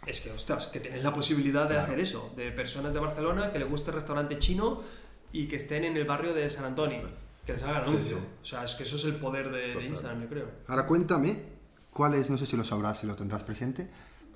[0.06, 1.84] es que, ostras, que tienes la posibilidad de Claro.
[1.84, 2.34] hacer eso.
[2.36, 4.82] De personas de Barcelona que les guste el restaurante chino
[5.34, 7.02] y que estén en el barrio de San Antonio.
[7.46, 8.18] Que les hagan Sí, anuncio.
[8.18, 8.24] sí.
[8.42, 9.86] O sea, es que eso es el poder de, de.
[9.86, 10.48] Instagram, yo creo.
[10.68, 11.36] Ahora cuéntame,
[11.92, 13.90] ¿cuál es, no sé si lo sabrás, si lo tendrás presente,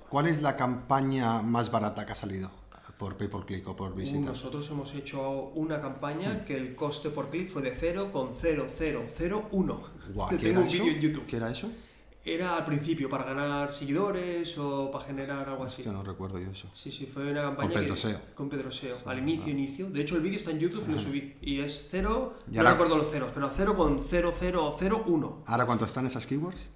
[0.08, 2.50] cuál es la campaña más barata que ha salido
[2.98, 4.26] por pay per click o por visita?
[4.26, 5.82] Nosotros hemos hecho una Hmm.
[5.82, 9.80] campaña que el coste por clic fue de 0,0001.
[10.14, 11.26] Guau, Yo ¿qué tengo un vídeo en YouTube.
[11.26, 11.70] ¿Qué era eso?
[12.28, 15.82] Era al principio para ganar seguidores o para generar algo así.
[15.82, 16.68] Hostia, no recuerdo yo eso.
[16.74, 17.68] Sí, sí, fue una campaña.
[17.70, 18.20] Con Pedro que- Seo.
[18.34, 18.96] Con Pedro Seo.
[19.06, 19.88] Al inicio, inicio.
[19.90, 21.36] De hecho, el vídeo está en YouTube y lo subí.
[21.40, 22.34] Y es 0.
[22.50, 25.44] Y No ahora- recuerdo los ceros, pero 0 con 0001.
[25.46, 26.68] ¿Ahora cuánto están esas keywords?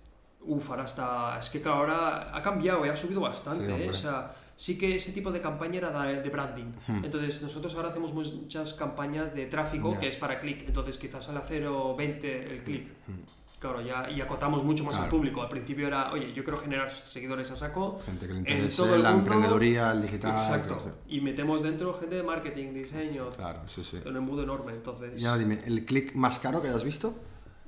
[0.43, 1.37] Uf, ahora está.
[1.39, 3.67] Es que ahora ha cambiado y ha subido bastante.
[3.67, 3.91] Sí, ¿eh?
[3.91, 5.91] O sea, sí que ese tipo de campaña era
[6.23, 6.73] de, branding.
[6.87, 7.05] Hmm.
[7.05, 9.99] Entonces, nosotros ahora hacemos muchas campañas de tráfico Ya.
[9.99, 10.63] que es para clic.
[10.67, 12.89] Entonces, quizás a la 0.20 el clic.
[13.09, 13.40] Hmm.
[13.61, 15.17] Claro, ya y acotamos mucho más al Claro.
[15.19, 15.43] público.
[15.43, 18.01] Al principio era, oye, yo quiero generar seguidores a saco.
[18.07, 20.31] Gente que le interese todo el la mundo- emprendeduría, el digital.
[20.33, 20.97] Exacto.
[21.09, 23.99] Y metemos dentro gente de marketing, diseño, Claro, sí, sí.
[24.07, 24.73] un embudo enorme.
[24.73, 27.15] Entonces, Y ahora dime, ¿el click más caro que hayas visto?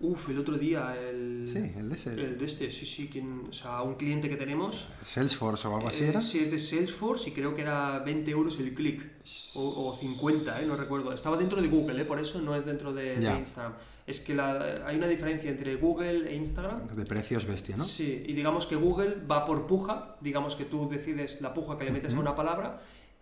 [0.05, 2.15] uff, el otro día, el, Sí, el de ese.
[2.15, 4.89] el de este, sí, sí, quien- o sea, un cliente que tenemos.
[5.07, 6.21] Salesforce o algo así eh, era.
[6.21, 9.01] sí, es de Salesforce y creo que era 20 euros el clic.
[9.55, 11.13] O, o 50, eh, no recuerdo.
[11.13, 13.39] Estaba dentro de Google, eh, por eso no es dentro de, de Ya.
[13.39, 13.75] Instagram.
[14.13, 16.87] Es que la- hay una diferencia entre Google e Instagram.
[16.87, 17.85] De precios bestia, ¿no?
[17.85, 21.85] Sí, y digamos que Google va por puja, digamos que tú decides la puja que
[21.85, 22.81] le metes a una palabra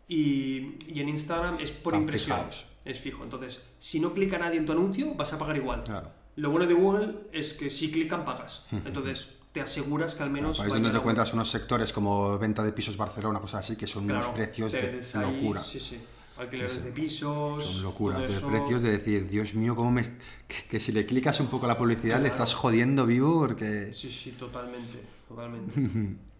[0.08, 2.66] y, y en Instagram es por Están impresión, fijados.
[2.84, 3.22] es fijo.
[3.22, 5.84] Entonces, si no clica nadie en tu anuncio, vas a pagar igual.
[5.84, 6.08] Claro.
[6.36, 8.64] Lo bueno de Google es que si clican, pagas.
[8.84, 10.58] Entonces, te aseguras que al menos...
[10.60, 13.64] Ahí es va a donde te encuentras unos sectores como venta de pisos Barcelona, cosas
[13.64, 15.60] así, que son unos Claro, precios de ahí- locura.
[15.62, 15.98] Sí, sí.
[16.40, 17.66] Alquileres Sí, de pisos...
[17.66, 20.02] Son locuras de precios de decir, Dios mío, cómo me...
[20.02, 23.92] Que, que si le clicas un poco a la publicidad le estás jodiendo vivo porque...
[23.92, 26.16] Sí, sí, totalmente, totalmente.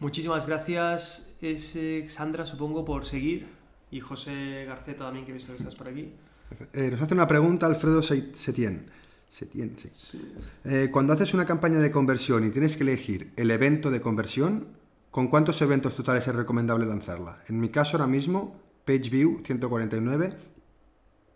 [0.00, 3.46] Muchísimas gracias, es, eh, Sandra, supongo, por seguir.
[3.92, 6.10] Y José Garceta también, que he visto que estás por aquí.
[6.72, 8.86] Eh, nos hace una pregunta Alfredo Se- Setien.
[9.30, 10.20] Setien, sí.
[10.64, 14.66] Eh, cuando haces una campaña de conversión y tienes que elegir el evento de conversión,
[15.10, 17.42] ¿con cuántos eventos totales es recomendable lanzarla?
[17.48, 20.32] En mi caso ahora mismo, PageView 149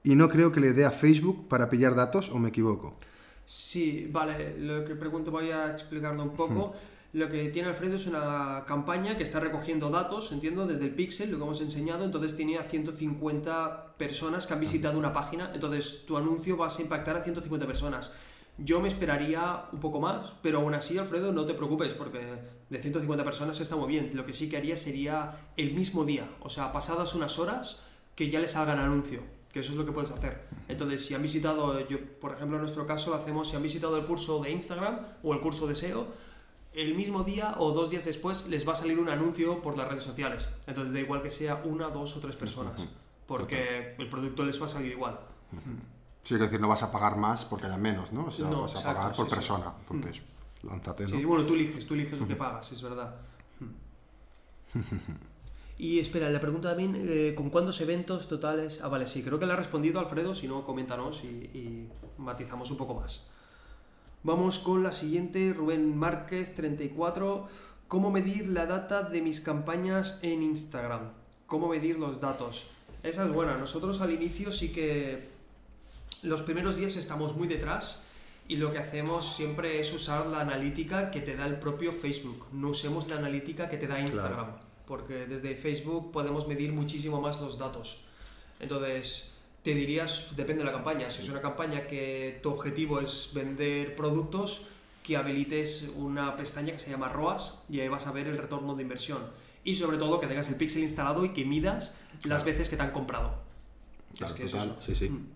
[0.05, 2.97] y no creo que le dé a Facebook para pillar datos o me equivoco.
[3.45, 6.75] Sí, vale, lo que pregunto voy a explicarlo un poco.
[7.13, 11.31] Lo que tiene Alfredo es una campaña que está recogiendo datos, entiendo, desde el Pixel,
[11.31, 16.05] lo que hemos enseñado, entonces tiene a 150 personas que han visitado una página, entonces
[16.07, 18.13] tu anuncio vas a impactar a 150 personas.
[18.59, 22.39] Yo me esperaría un poco más, pero aún así, Alfredo, no te preocupes, porque
[22.71, 24.11] de 150 personas está muy bien.
[24.15, 27.83] Lo que sí que haría sería el mismo día, o sea, pasadas unas horas,
[28.15, 29.21] que ya les salgan anuncio,
[29.53, 30.49] que eso es lo que puedes hacer.
[30.69, 33.99] Entonces, si han visitado, yo, por ejemplo, en nuestro caso lo hacemos, si han visitado
[33.99, 36.07] el curso de Instagram o el curso de SEO,
[36.73, 39.87] el mismo día o dos días después les va a salir un anuncio por las
[39.87, 40.49] redes sociales.
[40.67, 42.89] Entonces, da igual que sea una, dos o tres personas,
[43.27, 45.19] porque el producto les va a salir igual.
[46.27, 48.25] Sí, es decir, no vas a pagar más porque haya menos, ¿no?
[48.25, 49.37] O sea, No, vas a pagar por sí, sí.
[49.37, 50.23] persona, porque es,
[50.65, 51.09] lánzate, ¿no?
[51.11, 53.15] Sí, bueno, tú eliges, tú eliges lo que pagas, es verdad.
[55.79, 58.81] Y espera, la pregunta también, eh, ¿con cuántos eventos totales?
[58.83, 62.73] Ah, vale, sí, creo que le ha respondido Alfredo, si no, coméntanos y, y matizamos
[62.73, 63.27] un poco más.
[64.25, 67.47] Vamos con la siguiente, Rubén Márquez, 34.
[67.87, 71.13] ¿Cómo medir la data de mis campañas en Instagram?
[71.47, 72.67] ¿Cómo medir los datos?
[73.05, 73.57] Esa es buena.
[73.57, 75.36] Nosotros al inicio sí que
[76.23, 78.03] los primeros días estamos muy detrás
[78.49, 82.47] y lo que hacemos siempre es usar la analítica que te da el propio Facebook.
[82.53, 84.53] No usemos la analítica que te da Instagram,
[84.87, 88.05] porque desde Facebook podemos medir muchísimo más los datos.
[88.61, 91.11] Entonces, te dirías, depende de la campaña.
[91.11, 94.67] Si es una campaña que tu objetivo es vender productos,
[95.03, 98.75] que habilites una pestaña que se llama ROAS y ahí vas a ver el retorno
[98.75, 99.19] de inversión.
[99.65, 102.45] Y sobre todo que tengas el pixel instalado y que midas las Claro.
[102.45, 103.35] veces que te han comprado.
[104.17, 104.81] Claro, es que es total, eso.
[104.81, 105.11] sí, sí.
[105.11, 105.27] Mm.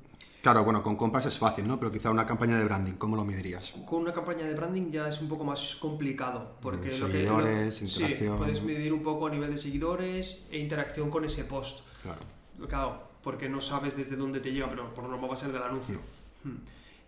[0.42, 1.78] Claro, bueno, con compras es fácil, ¿no?
[1.78, 3.74] Pero quizá una campaña de branding, ¿cómo lo medirías?
[3.84, 7.12] Con una campaña de branding ya es un poco más complicado, porque Mm, lo que
[7.12, 8.34] seguidores, lo- interacción.
[8.38, 11.80] Sí, puedes medir un poco a nivel de seguidores e interacción con ese post.
[12.02, 12.20] Claro.
[12.68, 15.52] Claro, porque no sabes desde dónde te llega, pero por lo normal va a ser
[15.52, 15.98] del anuncio.
[16.44, 16.56] Hmm.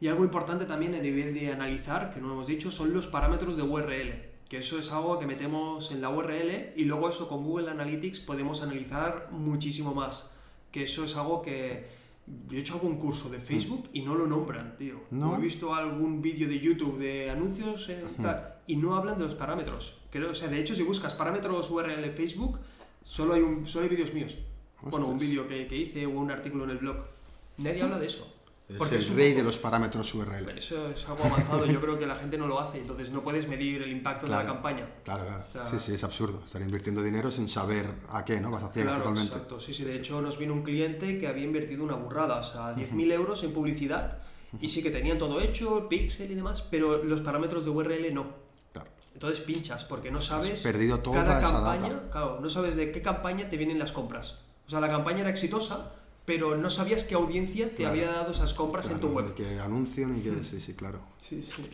[0.00, 3.06] Y algo importante también a nivel de analizar, que no lo hemos dicho, son los
[3.06, 4.30] parámetros de URL.
[4.48, 8.20] Que eso es algo que metemos en la URL y luego eso con Google Analytics
[8.20, 10.26] podemos analizar muchísimo más.
[10.70, 11.86] Que eso es algo que
[12.26, 15.00] yo he hecho algún curso de Facebook y no lo nombran, tío.
[15.10, 15.36] ¿No?
[15.36, 19.34] He visto algún vídeo de YouTube de anuncios eh, tal, y no hablan de los
[19.34, 20.00] parámetros.
[20.10, 22.58] Creo, o sea, de hecho, si buscas parámetros URL Facebook,
[23.02, 24.38] solo hay, un, solo hay vídeos míos.
[24.82, 26.96] Bueno, un vídeo que, que hice o un artículo en el blog.
[27.58, 28.41] Nadie habla de eso.
[28.72, 30.58] Es Porque el es rey poco- de los parámetros URL.
[30.58, 33.46] Eso es algo avanzado, yo creo que la gente no lo hace, entonces no puedes
[33.48, 34.46] medir el impacto de Claro.
[34.48, 34.86] la campaña.
[35.04, 35.44] Claro, claro.
[35.48, 36.40] O sea- sí, sí, es absurdo.
[36.44, 38.50] Estar invirtiendo dinero sin saber a qué, ¿no?
[38.50, 39.32] Vas a ciegas Claro, totalmente.
[39.34, 39.60] exacto.
[39.60, 42.72] Sí, sí, de hecho nos vino un cliente que había invertido una burrada, o sea,
[42.74, 44.18] 10.000 euros en publicidad
[44.60, 48.26] y sí que tenían todo hecho, pixel y demás, pero los parámetros de URL no.
[48.72, 48.88] Claro.
[49.14, 52.10] Entonces pinchas porque no sabes perdido toda cada esa campaña, data.
[52.10, 54.38] claro, no sabes de qué campaña te vienen las compras.
[54.66, 55.92] O sea, la campaña era exitosa,
[56.24, 57.90] pero no sabías qué audiencia te Claro.
[57.92, 59.34] había dado esas compras en tu Claro, web.
[59.34, 60.44] Que anuncio, ni que...
[60.44, 61.00] Sí, sí, claro.
[61.20, 61.68] Sí, sí.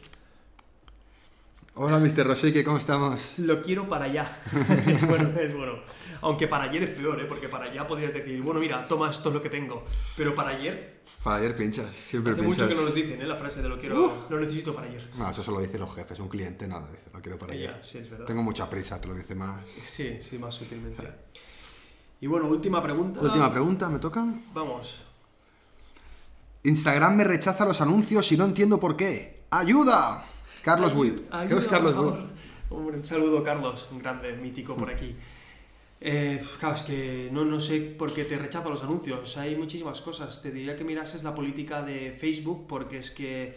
[1.80, 2.26] Hola, Mr.
[2.26, 3.34] Rosique, ¿cómo estamos?
[3.38, 4.26] Lo quiero para allá.
[4.88, 5.74] es bueno, es bueno.
[6.22, 7.24] Aunque para ayer es peor, ¿eh?
[7.28, 9.84] porque para allá podrías decir, bueno, mira, toma esto es lo que tengo.
[10.16, 12.64] Pero para ayer, Para ayer pinchas, siempre hace pinchas.
[12.64, 13.26] mucho que no nos dicen, ¿eh?
[13.26, 15.08] La frase de lo quiero, lo necesito para ayer.
[15.16, 17.80] No, eso solo dicen los jefes, un cliente, nada, dice, lo quiero para ayer.
[17.88, 18.26] sí, es verdad.
[18.26, 19.68] Tengo mucha prisa, te lo dice más.
[19.68, 21.06] Sí, sí, más sutilmente.
[22.20, 23.20] Y bueno, última pregunta.
[23.20, 24.26] Última pregunta, ¿me toca?
[24.52, 25.02] Vamos.
[26.64, 29.44] Instagram me rechaza los anuncios y no entiendo por qué.
[29.50, 30.24] ¡Ayuda!
[30.62, 31.20] Carlos Witt.
[31.48, 31.94] ¿Qué es Carlos.
[32.70, 35.14] Hombre, un saludo, Carlos, un grande, mítico por aquí.
[36.00, 39.36] Eh, claro, es que no, no sé por qué te rechazo los anuncios.
[39.38, 40.42] Hay muchísimas cosas.
[40.42, 43.56] Te diría que mirases la política de Facebook porque es que,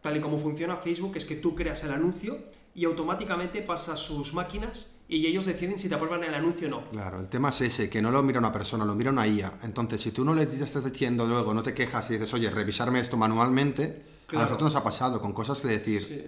[0.00, 2.38] tal y como funciona Facebook, es que tú creas el anuncio
[2.74, 6.90] y automáticamente pasa sus máquinas y ellos deciden si te aprueban el anuncio o no.
[6.90, 9.58] Claro, el tema es ese, que no lo mira una persona, lo mira una IA.
[9.62, 13.00] Entonces, si tú no le estás diciendo luego, no te quejas y dices, oye, revisarme
[13.00, 14.46] esto manualmente, Claro.
[14.46, 16.24] a nosotros nos ha pasado con cosas de decir, Sí.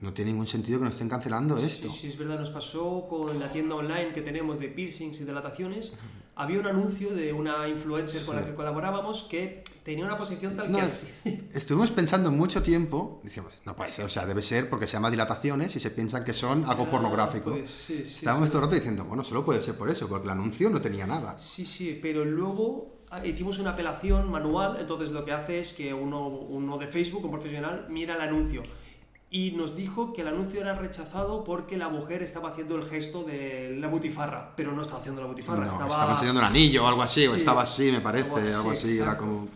[0.00, 1.90] no tiene ningún sentido que nos estén cancelando esto.
[1.90, 5.24] Sí, sí, es verdad, nos pasó con la tienda online que tenemos de piercings y
[5.24, 5.92] dilataciones.
[6.40, 8.48] Había un anuncio de una influencer con la Sí.
[8.50, 11.12] que colaborábamos que tenía una posición tal No, que así.
[11.52, 15.10] Estuvimos pensando mucho tiempo, decíamos, no puede ser, o sea, debe ser porque se llama
[15.10, 17.50] dilataciones y se piensan que son algo Ah, pornográfico.
[17.50, 18.52] pues sí, sí, Estábamos sí.
[18.52, 21.06] todo el rato diciendo, bueno, solo puede ser por eso, porque el anuncio no tenía
[21.08, 21.36] nada.
[21.38, 25.92] Sí, sí, pero luego ah, hicimos una apelación manual, entonces lo que hace es que
[25.92, 28.62] uno, uno de Facebook, un profesional, mira el anuncio
[29.30, 33.24] y nos dijo que el anuncio era rechazado porque la mujer estaba haciendo el gesto
[33.24, 35.90] de la butifarra, pero no estaba haciendo la butifarra, No, estaba...
[35.90, 36.12] estaba...
[36.12, 39.18] enseñando un anillo o algo así, o estaba así, me parece, algo algo así, era
[39.18, 39.48] como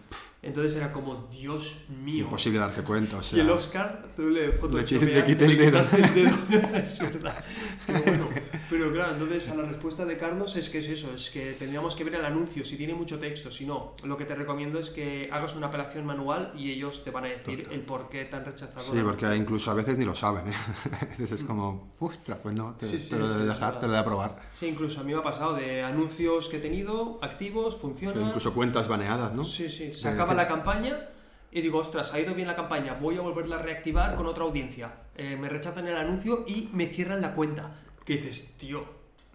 [0.45, 2.25] Entonces era como, Dios mío.
[2.25, 3.43] imposible darte cuenta, o Y sea...
[3.45, 5.71] el Oscar, tú le Le photoshopeaste, le quité el dedo.
[5.71, 6.37] quitaste el dedo.
[6.77, 7.45] es verdad.
[7.87, 8.29] Pero bueno,
[8.69, 11.95] pero claro, entonces a la respuesta de Carlos es que es eso, es que tendríamos
[11.95, 14.91] que ver el anuncio, si tiene mucho texto, si no, lo que te recomiendo es
[14.91, 18.35] que hagas una apelación manual y ellos te van a decir el por qué te
[18.35, 18.85] han rechazado.
[18.87, 19.35] Sí, porque anuncio.
[19.43, 20.55] incluso a veces ni lo saben, ¿eh?
[21.03, 23.79] A veces es como, ostras, pues no, te, Sí, sí, te lo sí, de dejar,
[23.79, 24.41] te lo de aprobar.
[24.53, 28.27] Sí, incluso a mí me ha pasado de anuncios que he tenido, activos, Pero funcionan.
[28.27, 29.45] incluso cuentas baneadas, ¿no?
[29.45, 31.09] Sí, sí, se De- acaba la campaña
[31.51, 34.45] y digo, ostras, ha ido bien la campaña, voy a volverla a reactivar con otra
[34.45, 34.93] audiencia.
[35.17, 37.75] Eh, me rechazan el anuncio y me cierran la cuenta.
[38.05, 38.85] Que dices, tío,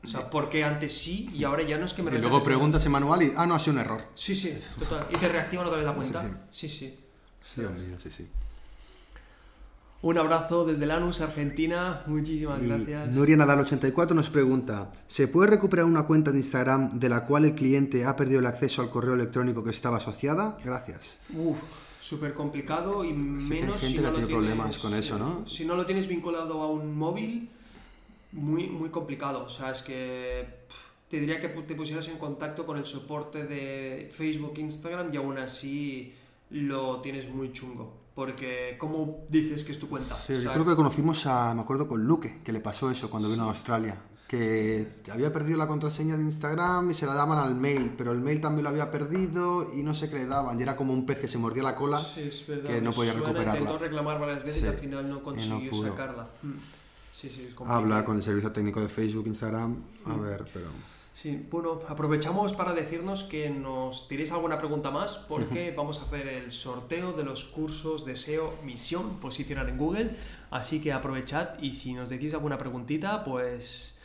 [0.03, 2.31] o sea, ¿por qué antes sí y ahora ya no es que me Y rechacen?
[2.31, 4.01] luego preguntas en manual y, ah, no, ha sido un error.
[4.15, 5.05] Sí, sí, total.
[5.11, 6.39] Y te reactivan otra vez la cuenta.
[6.49, 6.97] Sí, sí.
[7.55, 8.27] Dios mío, sí, sí.
[10.01, 12.03] Un abrazo desde Lanús, Argentina.
[12.05, 13.15] Muchísimas Y gracias.
[13.15, 17.55] Nuria Nadal84 nos pregunta, ¿se puede recuperar una cuenta de Instagram de la cual el
[17.55, 20.57] cliente ha perdido el acceso al correo electrónico que estaba asociada?
[20.63, 21.17] Gracias.
[21.35, 21.57] Uf,
[21.99, 24.93] súper complicado y que hay menos gente si que no lo tiene tienes, problemas con
[24.93, 25.47] eso, ¿no?
[25.47, 27.49] Si no lo tienes vinculado a un móvil,
[28.33, 29.45] muy, muy complicado.
[29.45, 33.45] O sea, es que pff, te diría que te pusieras en contacto con el soporte
[33.45, 36.13] de Facebook, Instagram y aún así
[36.51, 38.05] lo tienes muy chungo.
[38.17, 40.15] Porque, ¿cómo dices que es tu cuenta?
[40.25, 43.11] Sí, O yo creo que conocimos a, me acuerdo con Luque, que le pasó eso
[43.11, 43.95] cuando vino a Australia,
[44.27, 48.19] que había perdido la contraseña de Instagram y se la daban al mail, pero el
[48.19, 51.05] mail también lo había perdido y no sé qué le daban, y era como un
[51.05, 51.99] pez que se mordía la cola.
[51.99, 52.71] Sí, es verdad.
[52.71, 53.59] que no podía suena, recuperarla.
[53.61, 56.27] Intentó reclamar varias veces Sí, y al final no consiguió sacarla.
[56.41, 56.53] Mm.
[57.13, 57.67] Sí, sí, es.
[57.67, 60.21] Habla con el servicio técnico de Facebook, Instagram, a Mm.
[60.23, 60.65] ver, pero...
[61.19, 66.27] Sí, bueno, aprovechamos para decirnos que nos tiréis alguna pregunta más porque vamos a hacer
[66.27, 70.11] el sorteo de los cursos de SEO Misión Posicionar en Google.
[70.51, 73.97] Así que aprovechad y si nos decís alguna preguntita, pues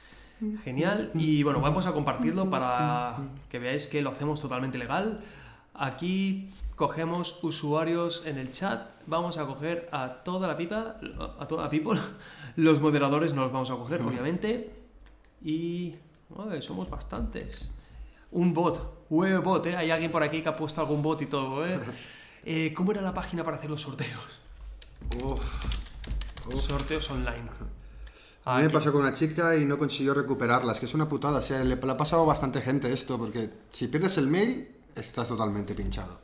[0.65, 1.11] genial.
[1.13, 3.19] Y bueno, vamos a compartirlo para
[3.51, 5.21] que veáis que lo hacemos totalmente legal.
[5.75, 10.97] Aquí cogemos usuarios en el chat, vamos a coger a toda la pipa,
[11.39, 12.01] a toda la people,
[12.57, 14.73] los moderadores no los vamos a coger, obviamente,
[15.45, 15.97] y
[16.37, 17.71] Uy, somos bastantes.
[18.31, 19.77] Un bot, web bot, ¿eh?
[19.77, 21.79] Hay alguien por aquí que ha puesto algún bot y todo, ¿eh?
[22.45, 24.41] Eh, ¿Cómo era la página para hacer los sorteos?
[25.23, 25.41] Uf.
[26.61, 27.49] Sorteos online.
[28.45, 30.73] A mí me pasó con una chica y no consiguió recuperarla.
[30.73, 31.39] Es que es una putada.
[31.39, 34.75] O sea, le, le ha pasado a bastante gente esto, porque si pierdes el mail,
[34.97, 36.19] estás totalmente pinchado.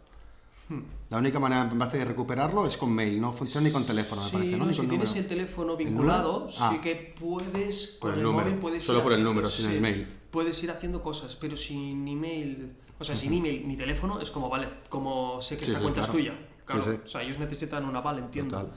[0.69, 0.81] Hmm.
[1.11, 3.21] La única manera, me parece, de recuperarlo es con mail.
[3.21, 4.57] No funciona ni con teléfono, me Sí, parece.
[4.57, 4.67] ¿no?
[4.67, 5.23] no, si con tienes número.
[5.23, 6.71] el teléfono vinculado, Ah.
[6.73, 9.81] sí que puedes Con el el, número, móvil puedes solo por el número, sin el
[9.81, 10.07] mail.
[10.31, 14.51] Puedes ir haciendo cosas, pero sin email, o sea, sin email ni teléfono es como
[14.51, 16.13] vale, como sé que esta cuenta claro.
[16.13, 16.49] es tuya.
[16.67, 18.59] Claro, o sea, ellos necesitan una aval, entiendo.
[18.59, 18.73] Total.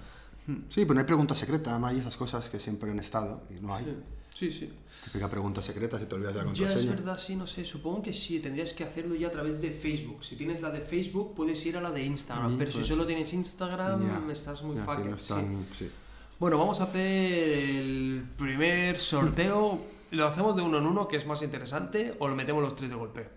[0.69, 3.61] Sí, pero no hay pregunta secreta, no hay esas cosas que siempre han estado y
[3.61, 3.97] no hay.
[4.41, 4.73] Sí, sí.
[5.05, 6.95] Típica pregunta secreta si te olvidas de la Ya es contraseña.
[6.95, 10.23] verdad, sí, no sé, supongo que sí, tendrías que hacerlo ya a través de Facebook.
[10.23, 12.89] Si tienes la de Facebook, puedes ir a la de Instagram, Sí, pero pues- si
[12.91, 15.91] solo tienes Instagram, estás muy no están- sí.
[16.39, 19.79] Bueno, vamos a hacer el primer sorteo.
[20.09, 22.89] ¿Lo hacemos de uno en uno, que es más interesante, o lo metemos los tres
[22.89, 23.27] de golpe?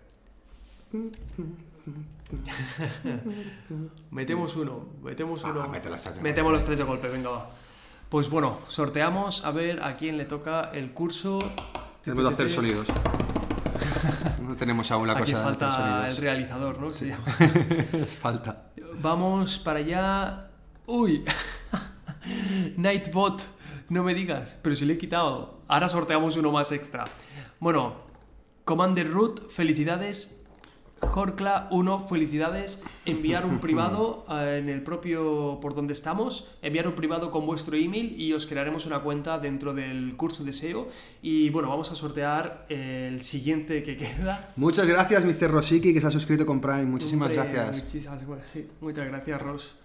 [4.11, 5.61] metemos uno, metemos Ah, uno.
[5.71, 7.49] de metemos los tres de golpe, venga, va.
[8.09, 11.39] Pues bueno, sorteamos a ver a quién le toca el curso.
[12.03, 12.87] Tenemos que hacer sonidos.
[14.41, 16.89] No tenemos aún la Aquí cosa de hacer falta el realizador, ¿no?
[16.89, 17.25] Llama.
[18.21, 18.65] falta.
[19.01, 20.49] Vamos para allá.
[20.85, 21.25] Uy,
[22.77, 23.43] Nightbot,
[23.89, 25.61] no me digas, pero si le he quitado.
[25.67, 27.05] Ahora sorteamos uno más extra.
[27.59, 27.95] Bueno,
[28.65, 30.43] Commander Root, felicidades.
[31.07, 32.83] Jorkla 1, felicidades.
[33.05, 36.47] Enviar un privado eh, en el propio por donde estamos.
[36.61, 40.53] Enviar un privado con vuestro email y os crearemos una cuenta dentro del curso de
[40.53, 40.87] SEO.
[41.21, 44.51] Y bueno, vamos a sortear el siguiente que queda.
[44.55, 45.51] Muchas gracias, Mr.
[45.51, 46.85] Rosiki, que se ha suscrito con Prime.
[46.85, 47.83] Muchísimas Hombre, gracias.
[47.83, 48.21] muchísimas-
[48.81, 49.75] muchas gracias, Ross.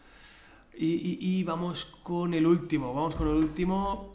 [0.77, 2.95] Y, y- y vamos con el último.
[2.95, 4.13] Vamos con el último.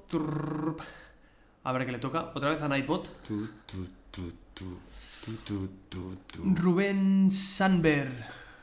[1.64, 2.32] A ver qué le toca.
[2.34, 3.22] Otra vez a Nightbot.
[3.28, 3.86] Tu, tu,
[4.54, 4.64] tu,
[5.26, 6.56] tu, tu, tu, tu, tu.
[6.56, 8.12] Rubén Sanber.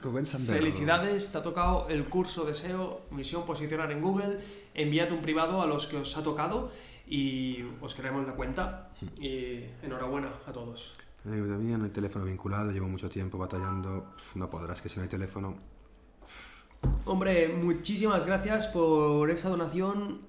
[0.01, 0.27] Rubén.
[0.27, 4.41] Felicidades, te ha tocado el curso de SEO, misión posicionar en Google.
[4.75, 6.73] Enviad un privado a los que os ha tocado
[7.07, 8.91] y os creamos la cuenta.
[9.21, 10.97] Y enhorabuena a todos.
[11.25, 14.15] Ay, todavía no hay teléfono vinculado, llevo mucho tiempo batallando.
[14.35, 15.57] No podrás, que si no hay teléfono.
[17.05, 20.23] Hombre, muchísimas gracias por esa donación.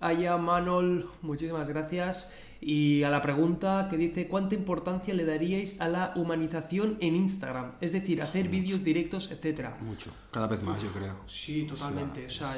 [0.00, 2.32] Aya Manol, muchísimas gracias.
[2.60, 7.72] Y a la pregunta que dice, ¿cuánta importancia le daríais a la humanización en Instagram?
[7.80, 9.78] Es decir, hacer vídeos directos, etcétera.
[9.80, 10.10] Mucho.
[10.30, 11.16] Cada vez más, yo creo.
[11.26, 12.26] Sí, totalmente.
[12.26, 12.54] O sea,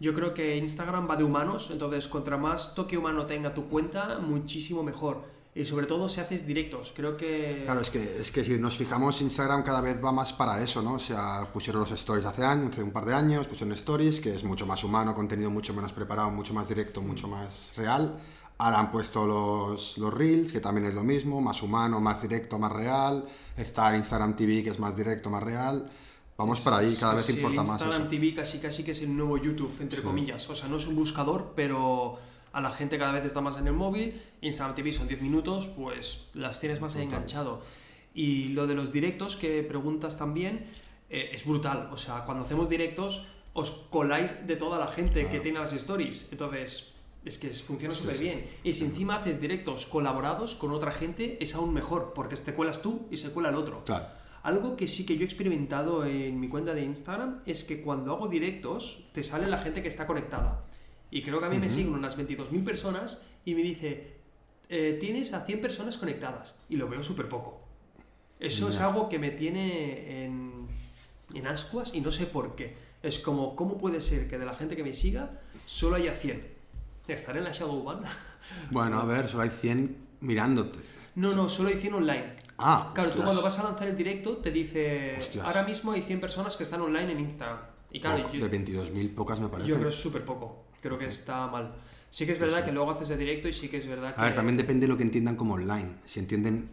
[0.00, 4.18] yo creo que Instagram va de humanos, entonces contra más toque humano tenga tu cuenta,
[4.18, 5.38] muchísimo mejor.
[5.52, 6.92] Y sobre todo si haces directos.
[6.94, 7.62] Creo que...
[7.64, 10.80] Claro, es que, es que si nos fijamos, Instagram cada vez va más para eso,
[10.80, 10.94] ¿no?
[10.94, 14.34] O sea, pusieron los stories hace años, hace un par de años, pusieron stories, que
[14.34, 18.20] es mucho más humano, contenido mucho menos preparado, mucho más directo, mucho más real.
[18.60, 22.58] Ahora han puesto los, los reels, que también es lo mismo, más humano, más directo,
[22.58, 23.24] más real.
[23.56, 25.90] Está Instagram TV, que es más directo, más real.
[26.36, 28.10] Vamos para ahí, cada vez Sí, importa más Instagram eso.
[28.10, 30.46] TV casi casi que es el nuevo YouTube, entre comillas.
[30.50, 32.18] O sea, no es un buscador, pero
[32.52, 34.20] a la gente cada vez está más en el móvil.
[34.42, 37.62] Instagram TV son 10 minutos, pues las tienes más ahí enganchado.
[38.12, 40.66] Y lo de los directos que preguntas también,
[41.08, 41.88] eh, es brutal.
[41.92, 46.28] O sea, cuando hacemos directos, os coláis de toda la gente que tiene las stories.
[46.30, 46.92] Entonces,
[47.24, 48.44] es que funciona súper bien.
[48.64, 52.80] Y si encima haces directos colaborados con otra gente, es aún mejor, porque te cuelas
[52.80, 53.84] tú y se cuela el otro.
[53.84, 54.06] Claro.
[54.42, 58.14] Algo que sí que yo he experimentado en mi cuenta de Instagram es que cuando
[58.14, 60.64] hago directos te sale la gente que está conectada.
[61.10, 64.14] Y creo que a mí me siguen unas 22.000 personas y me dice,
[64.68, 66.58] eh, tienes a 100 personas conectadas.
[66.70, 67.60] Y lo veo súper poco.
[68.38, 70.68] Eso es algo que me tiene en,
[71.34, 72.74] en ascuas y no sé por qué.
[73.02, 76.59] Es como, ¿cómo puede ser que de la gente que me siga solo haya 100?
[77.14, 78.00] ¿Estaré en la Shadow Ban?
[78.70, 80.78] Bueno, a ver, solo hay 100 mirándote.
[81.16, 82.30] No, no, solo hay 100 online.
[82.58, 85.44] Ah, Claro, tú cuando vas a lanzar el directo te dice, Hostias.
[85.44, 87.58] ahora mismo hay 100 personas que están online en Instagram.
[87.92, 89.68] Y claro, yo, de 22.000 pocas me parece.
[89.68, 90.64] yo creo que es súper poco.
[90.80, 91.72] Creo que está mal.
[92.10, 94.20] Sí que es verdad que luego haces el directo y sí que es verdad que...
[94.20, 95.94] A ver, también depende de lo que entiendan como online.
[96.04, 96.70] Si entienden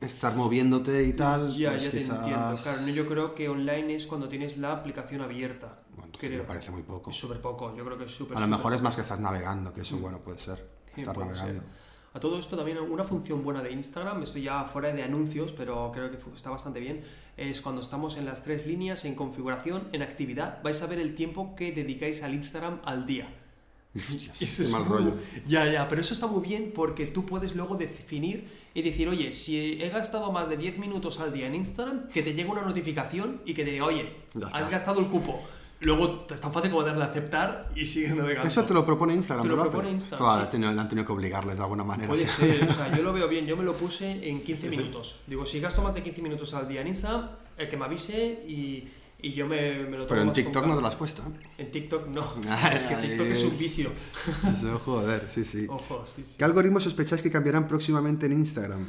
[0.00, 2.56] estar moviéndote y tal, Ya, pues ya te quizás- entiendo.
[2.62, 5.78] Claro, no, yo creo que online es cuando tienes la aplicación abierta.
[5.98, 6.38] Bueno, creo.
[6.38, 7.10] me parece muy poco.
[7.10, 9.20] Es súper poco, yo creo que es súper A lo mejor es más que estás
[9.20, 10.66] navegando, que eso, bueno, puede ser.
[10.94, 11.42] Sí, Estar puede ser.
[11.44, 11.68] navegando.
[12.14, 15.92] A todo esto también una función buena de Instagram, estoy ya fuera de anuncios, pero
[15.92, 17.02] creo que está bastante bien,
[17.36, 21.14] es cuando estamos en las tres líneas, en configuración, en actividad, vais a ver el
[21.14, 23.28] tiempo que dedicáis al Instagram al día.
[23.94, 25.12] Hostias, Eso es mal muy- rollo.
[25.46, 29.32] Ya, ya, pero eso está muy bien porque tú puedes luego definir y decir, oye,
[29.32, 32.62] si he gastado más de 10 minutos al día en Instagram, que te llegue una
[32.62, 34.14] notificación y que te diga, oye,
[34.52, 35.40] has gastado el cupo.
[35.80, 38.48] Luego es tan fácil como darle a aceptar y sigues navegando.
[38.48, 39.72] Eso te lo propone Instagram, Te ¿tú lo haces?
[39.72, 40.40] propone Instagram, sí.
[40.42, 42.08] han tenido- han tenido que obligarles de alguna manera.
[42.08, 42.40] Puede sí.
[42.40, 45.20] ser, o sea, yo lo veo bien, yo me lo puse en 15 minutos.
[45.26, 48.42] Digo, si gasto más de 15 minutos al día en Instagram, el que me avise
[48.48, 48.88] y,
[49.22, 51.22] y yo me, me lo tomo Pero en TikTok no te lo has puesto.
[51.22, 51.46] ¿eh?
[51.58, 52.24] En TikTok no.
[52.48, 53.90] Ay, es que TikTok es un es- vicio.
[54.58, 55.66] Eso, joder, sí, sí.
[55.68, 56.34] Ojo, sí, sí.
[56.38, 58.84] ¿Qué algoritmos sospecháis que cambiarán próximamente en Instagram?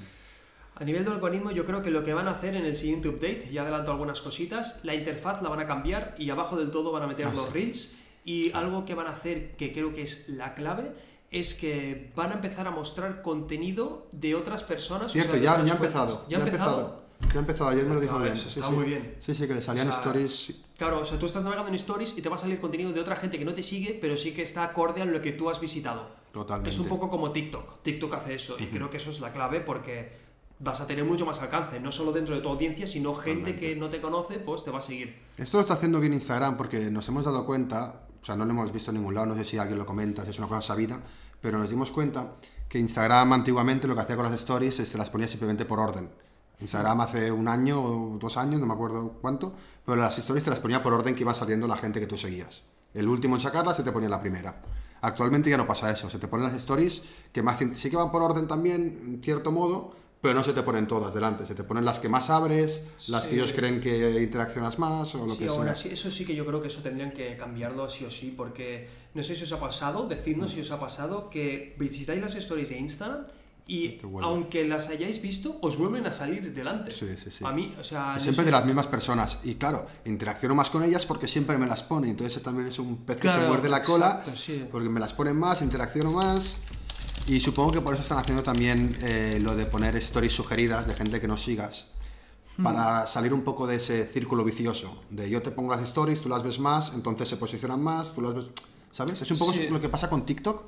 [0.80, 3.10] A nivel de algoritmo, yo creo que lo que van a hacer en el siguiente
[3.10, 6.92] update, ya adelanto algunas cositas, la interfaz la van a cambiar y abajo del todo
[6.92, 7.52] van a meter Ah, los sí.
[7.54, 7.94] reels.
[8.26, 10.92] Y algo que van a hacer, que creo que es la clave,
[11.32, 15.08] es que van a empezar a mostrar contenido de otras personas.
[15.08, 16.02] o Cierto, sea, de ya, otras ya ha cuentas.
[16.02, 16.26] empezado.
[16.30, 17.02] ¿Ya ha empezado?
[17.34, 18.38] Ya ha empezado, ayer me lo dijo bien.
[18.38, 18.74] Sí, está sí.
[18.74, 19.16] muy bien.
[19.20, 20.54] Sí, sí, que le salían O sea, stories.
[20.78, 23.02] Claro, o sea, tú estás navegando en stories y te va a salir contenido de
[23.02, 25.50] otra gente que no te sigue, pero sí que está acorde a lo que tú
[25.50, 26.08] has visitado.
[26.32, 26.70] Totalmente.
[26.70, 27.82] Es un poco como TikTok.
[27.84, 30.29] TikTok hace eso y creo que eso es la clave porque
[30.60, 33.76] vas a tener mucho más alcance, no solo dentro de tu audiencia, sino gente que
[33.76, 35.18] no te conoce, pues te va a seguir.
[35.38, 38.52] Esto lo está haciendo bien Instagram porque nos hemos dado cuenta, o sea, no lo
[38.52, 40.62] hemos visto en ningún lado, no sé si alguien lo comenta, si es una cosa
[40.62, 41.02] sabida,
[41.42, 42.34] pero nos dimos cuenta
[42.68, 45.80] que Instagram antiguamente lo que hacía con las stories es se las ponía simplemente por
[45.80, 46.10] orden.
[46.60, 49.54] Instagram hace un año o dos años, no me acuerdo cuánto,
[49.86, 52.18] pero las stories te las ponía por orden que iba saliendo la gente que tú
[52.18, 52.64] seguías.
[52.94, 54.62] El último en sacarlas se te ponía la primera.
[55.02, 58.12] Actualmente ya no pasa eso, se te ponen las stories que más sí que van
[58.12, 61.64] por orden también, en cierto modo, pero no se te ponen todas delante, se te
[61.64, 63.36] ponen las que más abres, las que Sí.
[63.38, 65.76] ellos creen que interaccionas más o lo Sí, que sea.
[65.76, 68.88] sí, eso sí que yo creo que eso tendrían que cambiarlo sí o sí, porque
[69.14, 72.70] no sé si os ha pasado, decidnos si os ha pasado que visitáis las stories
[72.70, 73.26] de Instagram
[73.66, 76.90] y aunque las hayáis visto, os vuelven a salir delante.
[76.90, 77.46] Sí, sí, sí.
[77.46, 79.42] A mí, o sea, no Siempre de las mismas personas.
[79.44, 82.10] Y claro, interacciono más con ellas porque siempre me las pone.
[82.10, 84.08] Entonces también es un pez que se muerde la cola.
[84.22, 84.66] exacto, sí.
[84.72, 86.58] Porque me las ponen más, interacciono más.
[87.30, 90.96] Y supongo que por eso están haciendo también eh, lo de poner stories sugeridas de
[90.96, 91.86] gente que no sigas.
[92.64, 95.04] Para salir un poco de ese círculo vicioso.
[95.12, 98.22] De yo te pongo las stories, tú las ves más, entonces se posicionan más, tú
[98.22, 98.46] las ves...
[98.92, 99.22] ¿Sabes?
[99.22, 99.68] Es un poco Sí.
[99.70, 100.64] lo que pasa con TikTok.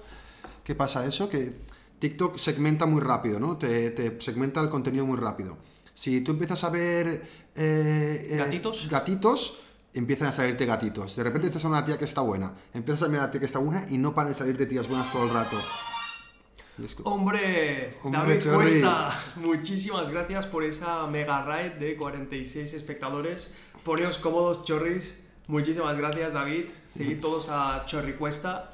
[0.64, 1.28] ¿Qué pasa eso?
[1.28, 1.54] Que
[2.00, 3.58] TikTok segmenta muy rápido, ¿no?
[3.58, 5.58] Te, te segmenta el contenido muy rápido.
[5.96, 7.08] Si tú empiezas a ver...
[7.56, 8.88] eh, eh, ¿Gatitos?
[8.90, 9.60] Gatitos,
[9.96, 11.16] empiezan a salirte gatitos.
[11.16, 12.54] De repente estás a una tía que está buena.
[12.74, 14.88] Empiezas a mirar a una tía que está buena y no paran de salirte tías
[14.88, 15.58] buenas todo el rato.
[17.04, 18.54] Hombre, Hombre, David.
[18.54, 23.56] Cuesta, muchísimas gracias por esa mega raid de 46 espectadores.
[23.84, 25.18] Poneos cómodos, chorris.
[25.48, 26.70] Muchísimas gracias, David.
[26.86, 28.72] Seguid todos a Chorri Cuesta.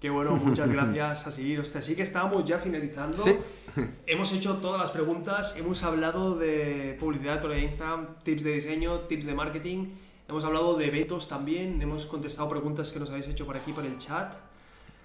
[0.00, 1.60] Que bueno, muchas gracias a seguir.
[1.60, 3.22] Hostia, sí que estamos ya finalizando.
[3.22, 3.36] Sí.
[4.06, 9.26] Hemos hecho todas las preguntas, hemos hablado de publicidad de Instagram, tips de diseño, tips
[9.26, 9.88] de marketing,
[10.28, 13.84] hemos hablado de eventos también, hemos contestado preguntas que nos habéis hecho por aquí, por
[13.84, 14.34] el chat.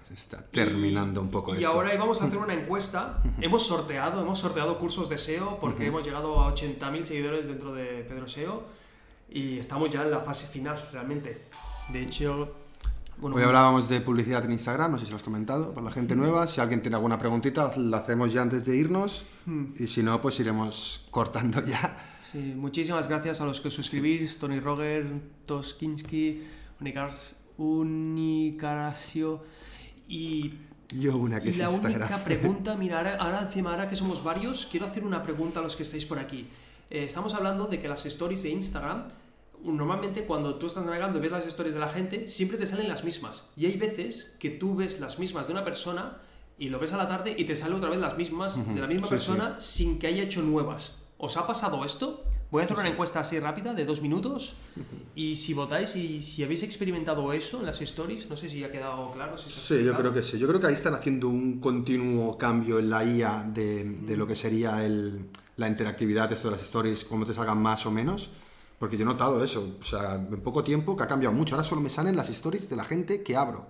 [0.08, 1.68] Se está terminando un poco Y esto.
[1.68, 3.22] ahora vamos a hacer una encuesta.
[3.40, 8.04] hemos sorteado, hemos sorteado cursos de SEO porque hemos llegado a 80.000 seguidores dentro de
[8.08, 8.64] Pedro SEO
[9.30, 11.42] y estamos ya en la fase final realmente.
[11.90, 12.54] De hecho,
[13.18, 15.92] bueno, Hoy hablábamos de publicidad en Instagram, no sé si lo has comentado, para la
[15.92, 16.46] gente nueva.
[16.48, 19.24] Si alguien tiene alguna preguntita, la hacemos ya antes de irnos.
[19.46, 19.66] Hmm.
[19.78, 21.96] Y si no, pues iremos cortando ya.
[22.32, 25.06] Sí, muchísimas gracias a los que os suscribís, Tony Roger,
[25.46, 26.42] Toskinski,
[26.80, 29.42] Unicars, Unicarasio
[30.12, 30.54] y,
[31.00, 32.02] Yo una que y es la Instagram.
[32.02, 35.62] única pregunta, mira, ahora, ahora encima, ahora que somos varios, quiero hacer una pregunta a
[35.62, 36.46] los que estáis por aquí.
[36.90, 39.04] Eh, estamos hablando de que las stories de Instagram,
[39.64, 42.88] normalmente cuando tú estás navegando y ves las stories de la gente, siempre te salen
[42.88, 43.50] las mismas.
[43.56, 46.18] Y hay veces que tú ves las mismas de una persona
[46.58, 48.86] y lo ves a la tarde y te sale otra vez las mismas de la
[48.86, 50.98] misma Sí, persona sin que haya hecho nuevas.
[51.16, 52.22] ¿Os ha pasado esto?
[52.52, 54.52] Voy a hacer una encuesta así rápida de dos minutos
[55.16, 58.70] y si votáis y si habéis experimentado eso en las stories, no sé si ha
[58.70, 59.38] quedado claro.
[59.38, 60.38] Si Sí, yo creo que sí.
[60.38, 64.26] Yo creo que ahí están haciendo un continuo cambio en la IA de, de lo
[64.26, 68.28] que sería el- la interactividad esto de las stories, cómo te salgan más o menos.
[68.78, 69.78] Porque yo he notado eso.
[69.80, 71.54] O sea, en poco tiempo que ha cambiado mucho.
[71.54, 73.66] Ahora solo me salen las stories de la gente que abro.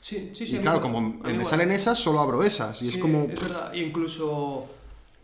[0.00, 0.54] Sí, sí, sí.
[0.54, 1.46] y mí claro, como me igual.
[1.46, 2.82] salen esas, solo abro esas.
[2.82, 3.22] Y es Sí, como...
[3.22, 4.66] Es verdad, incluso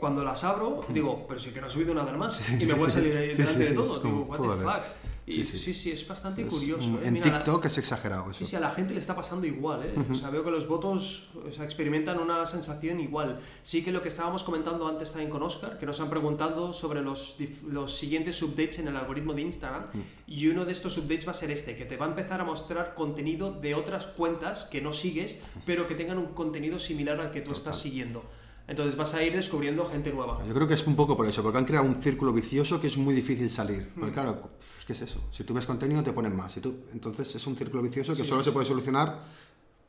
[0.04, 2.50] cuando las abro, digo, pero sí que no he subido nada más.
[2.60, 4.00] Y me voy a salir delante de todo.
[4.00, 4.94] Digo, what the fuck.
[5.26, 5.90] Y Sí, sí, sí.
[5.90, 6.98] es bastante es- curioso.
[7.02, 7.06] ¿eh?
[7.06, 8.40] en Mira, la- TikTok es exagerado eso.
[8.40, 9.94] Sí, sí, a la gente le está pasando igual, ¿eh?
[10.10, 13.38] O sea, veo que los votos o sea, experimentan una sensación igual.
[13.62, 17.00] Sí que lo que estábamos comentando antes también con Oscar, que nos han preguntado sobre
[17.00, 17.36] los,
[17.66, 19.84] los siguientes updates en el algoritmo de Instagram,
[20.26, 22.44] y uno de estos updates va a ser este, que te va a empezar a
[22.44, 27.30] mostrar contenido de otras cuentas que no sigues, pero que tengan un contenido similar al
[27.30, 28.22] que tú estás siguiendo.
[28.66, 30.42] Entonces vas a ir descubriendo gente nueva.
[30.46, 32.86] Yo creo que es un poco por eso, porque han creado un círculo vicioso que
[32.86, 33.90] es muy difícil salir.
[33.94, 34.00] Hmm.
[34.00, 35.20] Porque claro, es que es eso.
[35.30, 36.56] Si tú ves contenido te ponen más.
[36.56, 39.20] Y tú, entonces es un círculo vicioso que solo se puede solucionar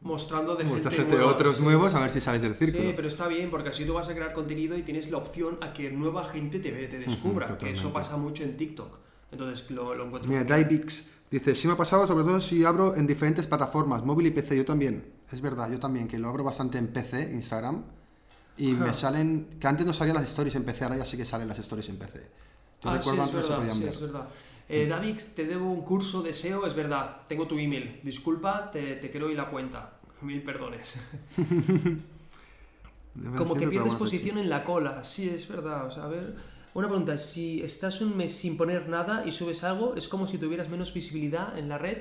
[0.01, 1.31] mostrando de gente nueva.
[1.31, 1.61] otros Sí.
[1.63, 2.93] nuevos a ver si sabes del Sí, círculo.
[2.95, 5.73] pero está bien porque así tú vas a crear contenido y tienes la opción a
[5.73, 8.99] que nueva gente te, ve, te descubra, que eso pasa mucho en TikTok.
[9.31, 10.29] Entonces lo, lo encuentro.
[10.29, 14.27] Mira, Divix dice, sí me ha pasado, sobre todo si abro en diferentes plataformas, móvil
[14.27, 15.05] y PC, yo también.
[15.31, 17.83] Es verdad, yo también, que lo abro bastante en PC, Instagram,
[18.57, 18.93] y me Ajá.
[18.93, 21.59] salen, que antes no salían las stories en PC, ahora ya sí que salen las
[21.59, 22.19] stories en PC.
[22.83, 23.93] Yo Ah, sí, recuerdo es antes no se verdad, podían sí, ver.
[23.93, 24.27] es verdad.
[24.67, 27.17] Eh, Davix, te debo un curso de SEO, es verdad.
[27.27, 27.99] Tengo tu email.
[28.03, 29.91] Disculpa, te, te quiero ir la cuenta.
[30.21, 30.95] Mil perdones.
[33.37, 35.03] Como que pierdes posición en la cola.
[35.03, 35.85] Sí, es verdad.
[35.85, 36.35] O sea, a ver.
[36.73, 40.37] Una pregunta, si estás un mes sin poner nada y subes algo, ¿es como si
[40.37, 41.99] tuvieras menos visibilidad en la red?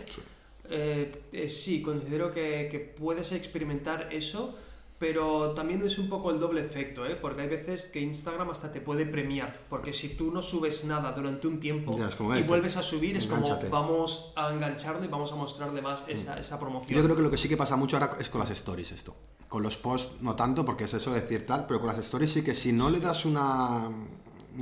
[0.69, 4.57] Eh, eh, sí, considero que, que puedes experimentar eso,
[4.99, 7.17] pero también es un poco el doble efecto, ¿eh?
[7.21, 11.13] porque hay veces que Instagram hasta te puede premiar, porque si tú no subes nada
[11.13, 15.09] durante un tiempo Ya, como, y vuelves a subir, es como vamos a engancharlo y
[15.09, 16.97] vamos a mostrarle más esa, esa promoción.
[16.97, 19.15] Yo creo que lo que sí que pasa mucho ahora es con las stories esto.
[19.49, 22.33] Con los posts no tanto, porque es eso de decir tal, pero con las stories
[22.33, 23.91] sí que si no le das una...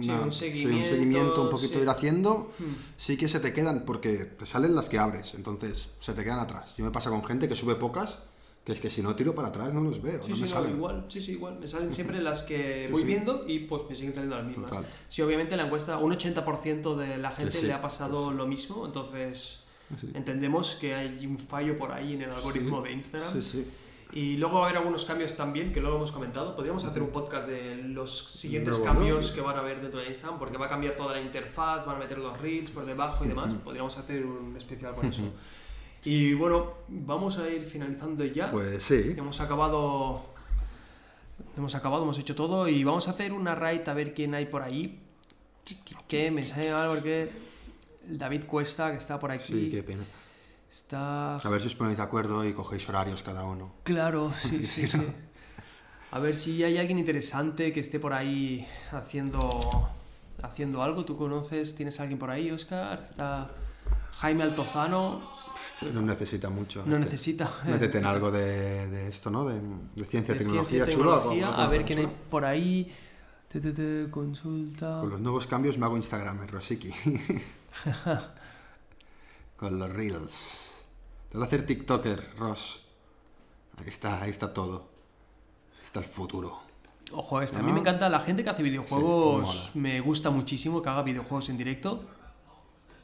[0.00, 1.80] Sí, una- un sí, seguimiento, seguimiento, un poquito sí.
[1.82, 2.64] ir haciendo, Hmm.
[2.96, 6.38] sí que se te quedan, porque te salen las que abres, entonces se te quedan
[6.40, 6.74] atrás.
[6.78, 8.20] Yo me pasa con gente que sube pocas,
[8.64, 10.48] que es que si no tiro para atrás no los veo, Sí, no sí, me
[10.48, 10.70] no, salen.
[10.76, 11.58] igual, sí, sí, igual.
[11.58, 13.06] Me salen siempre las que Sí, voy sí.
[13.08, 14.70] viendo y pues me siguen saliendo las mismas.
[14.70, 14.86] Total.
[15.08, 19.60] Sí, obviamente la encuesta, un 80% de la gente le ha pasado lo mismo, entonces
[20.00, 20.10] Sí.
[20.14, 23.32] entendemos que hay un fallo por ahí en el algoritmo de Instagram.
[23.34, 23.66] Sí, sí.
[24.14, 26.54] Y luego va a haber algunos cambios también, que luego hemos comentado.
[26.54, 28.98] Podríamos hacer un podcast de los siguientes Nuevo, ¿no?
[29.00, 31.84] cambios que van a haber dentro de Instagram, porque va a cambiar toda la interfaz,
[31.86, 33.54] van a meter los reels por debajo y demás.
[33.64, 35.22] Podríamos hacer un especial con eso.
[36.04, 38.50] Y bueno, vamos a ir finalizando ya.
[38.50, 39.14] Pues sí.
[39.16, 40.22] Hemos acabado.
[41.56, 44.46] Hemos acabado, hemos hecho todo y vamos a hacer una raid a ver quién hay
[44.46, 45.00] por ahí.
[46.08, 47.30] Que me sale algo porque
[48.08, 50.02] David Cuesta, que está por aquí, Sí, qué pena.
[50.70, 51.36] está.
[51.36, 53.72] A ver si os ponéis de acuerdo y cogéis horarios cada uno.
[53.84, 55.00] Claro, sí, sí, sí.
[56.10, 59.88] A ver si hay alguien interesante que esté por ahí haciendo,
[60.42, 61.04] haciendo algo.
[61.04, 61.74] ¿Tú conoces?
[61.74, 63.00] ¿Tienes a alguien por ahí, Oscar?
[63.02, 63.48] Está
[64.18, 65.30] Jaime Altozano.
[65.92, 66.82] No necesita mucho.
[66.86, 67.04] No este.
[67.04, 67.50] necesita.
[67.66, 69.44] Métete en algo de, de esto, ¿no?
[69.44, 69.60] De,
[69.96, 71.32] de ciencia, de tecnología, chulo.
[71.44, 72.92] a ver quién hay por ahí.
[73.48, 75.00] Te, te, te, consulta.
[75.00, 76.90] Con los nuevos cambios me hago Instagram, Rosiki.
[79.56, 80.72] Con los Reels.
[81.30, 82.84] Te voy a hacer TikToker, Ross.
[83.78, 84.88] Ahí está, ahí está todo.
[85.78, 86.60] Ahí está el futuro.
[87.12, 87.58] Ojo, este.
[87.58, 89.70] A mí me encanta la gente que hace Sí, videojuegos.
[89.74, 92.04] me gusta muchísimo que haga videojuegos en directo.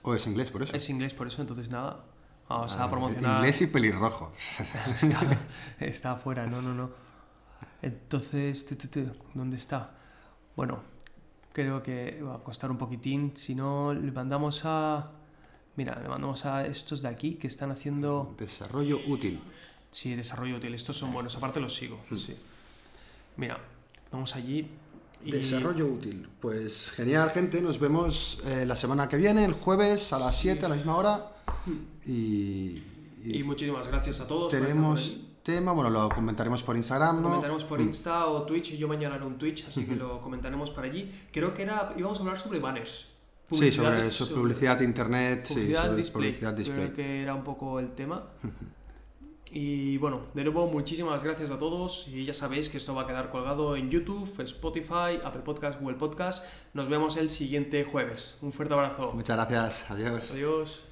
[0.03, 0.75] O es inglés, por eso.
[0.77, 2.05] Es inglés por eso, entonces nada.
[2.49, 3.37] Vamos Ah, a promocionar.
[3.37, 4.33] Inglés y pelirrojo.
[5.03, 5.21] Está,
[5.81, 6.91] está afuera, no, no, no.
[7.83, 8.67] Entonces,
[9.35, 9.91] ¿dónde está?
[10.57, 10.81] Bueno,
[11.53, 13.33] creo que va a costar un poquitín.
[13.37, 15.11] Si no, le mandamos a.
[15.77, 18.35] Mira, le mandamos a estos de aquí que están haciendo.
[18.39, 19.41] Desarrollo útil.
[19.91, 20.75] Sí, desarrollo útil.
[20.75, 22.01] Estos son buenos, aparte los sigo.
[22.17, 22.37] Sí.
[23.37, 23.59] Mira,
[24.11, 24.71] vamos allí.
[25.25, 25.33] Y...
[25.33, 26.29] Desarrollo útil.
[26.41, 27.61] Pues genial, gente.
[27.61, 30.97] Nos vemos eh, la semana que viene, el jueves a las 7 a la misma
[30.97, 31.33] hora.
[32.07, 32.83] Y,
[33.25, 34.51] y Y muchísimas gracias a todos.
[34.51, 37.29] tenemos tema, bueno, lo comentaremos por Instagram, Lo ¿no?
[37.29, 38.77] comentaremos por Insta o Twitch.
[38.77, 41.11] Yo mañana haré un Twitch, así que lo comentaremos por allí.
[41.33, 43.07] Creo que era íbamos a hablar sobre banners.
[43.51, 46.23] Sí, sobre, sobre publicidad, internet, sí, Publicidad sobre display.
[46.33, 46.79] publicidad display.
[46.91, 48.25] Creo que era un poco el tema.
[49.53, 52.09] Y bueno, de nuevo, muchísimas gracias a todos.
[52.09, 55.97] Y ya sabéis que esto va a quedar colgado en YouTube, Spotify, Apple Podcast, Google
[55.97, 56.45] Podcast.
[56.75, 58.37] Nos vemos el siguiente jueves.
[58.43, 59.13] Un fuerte abrazo.
[59.15, 60.31] Muchas gracias, adiós.
[60.33, 60.85] Adiós.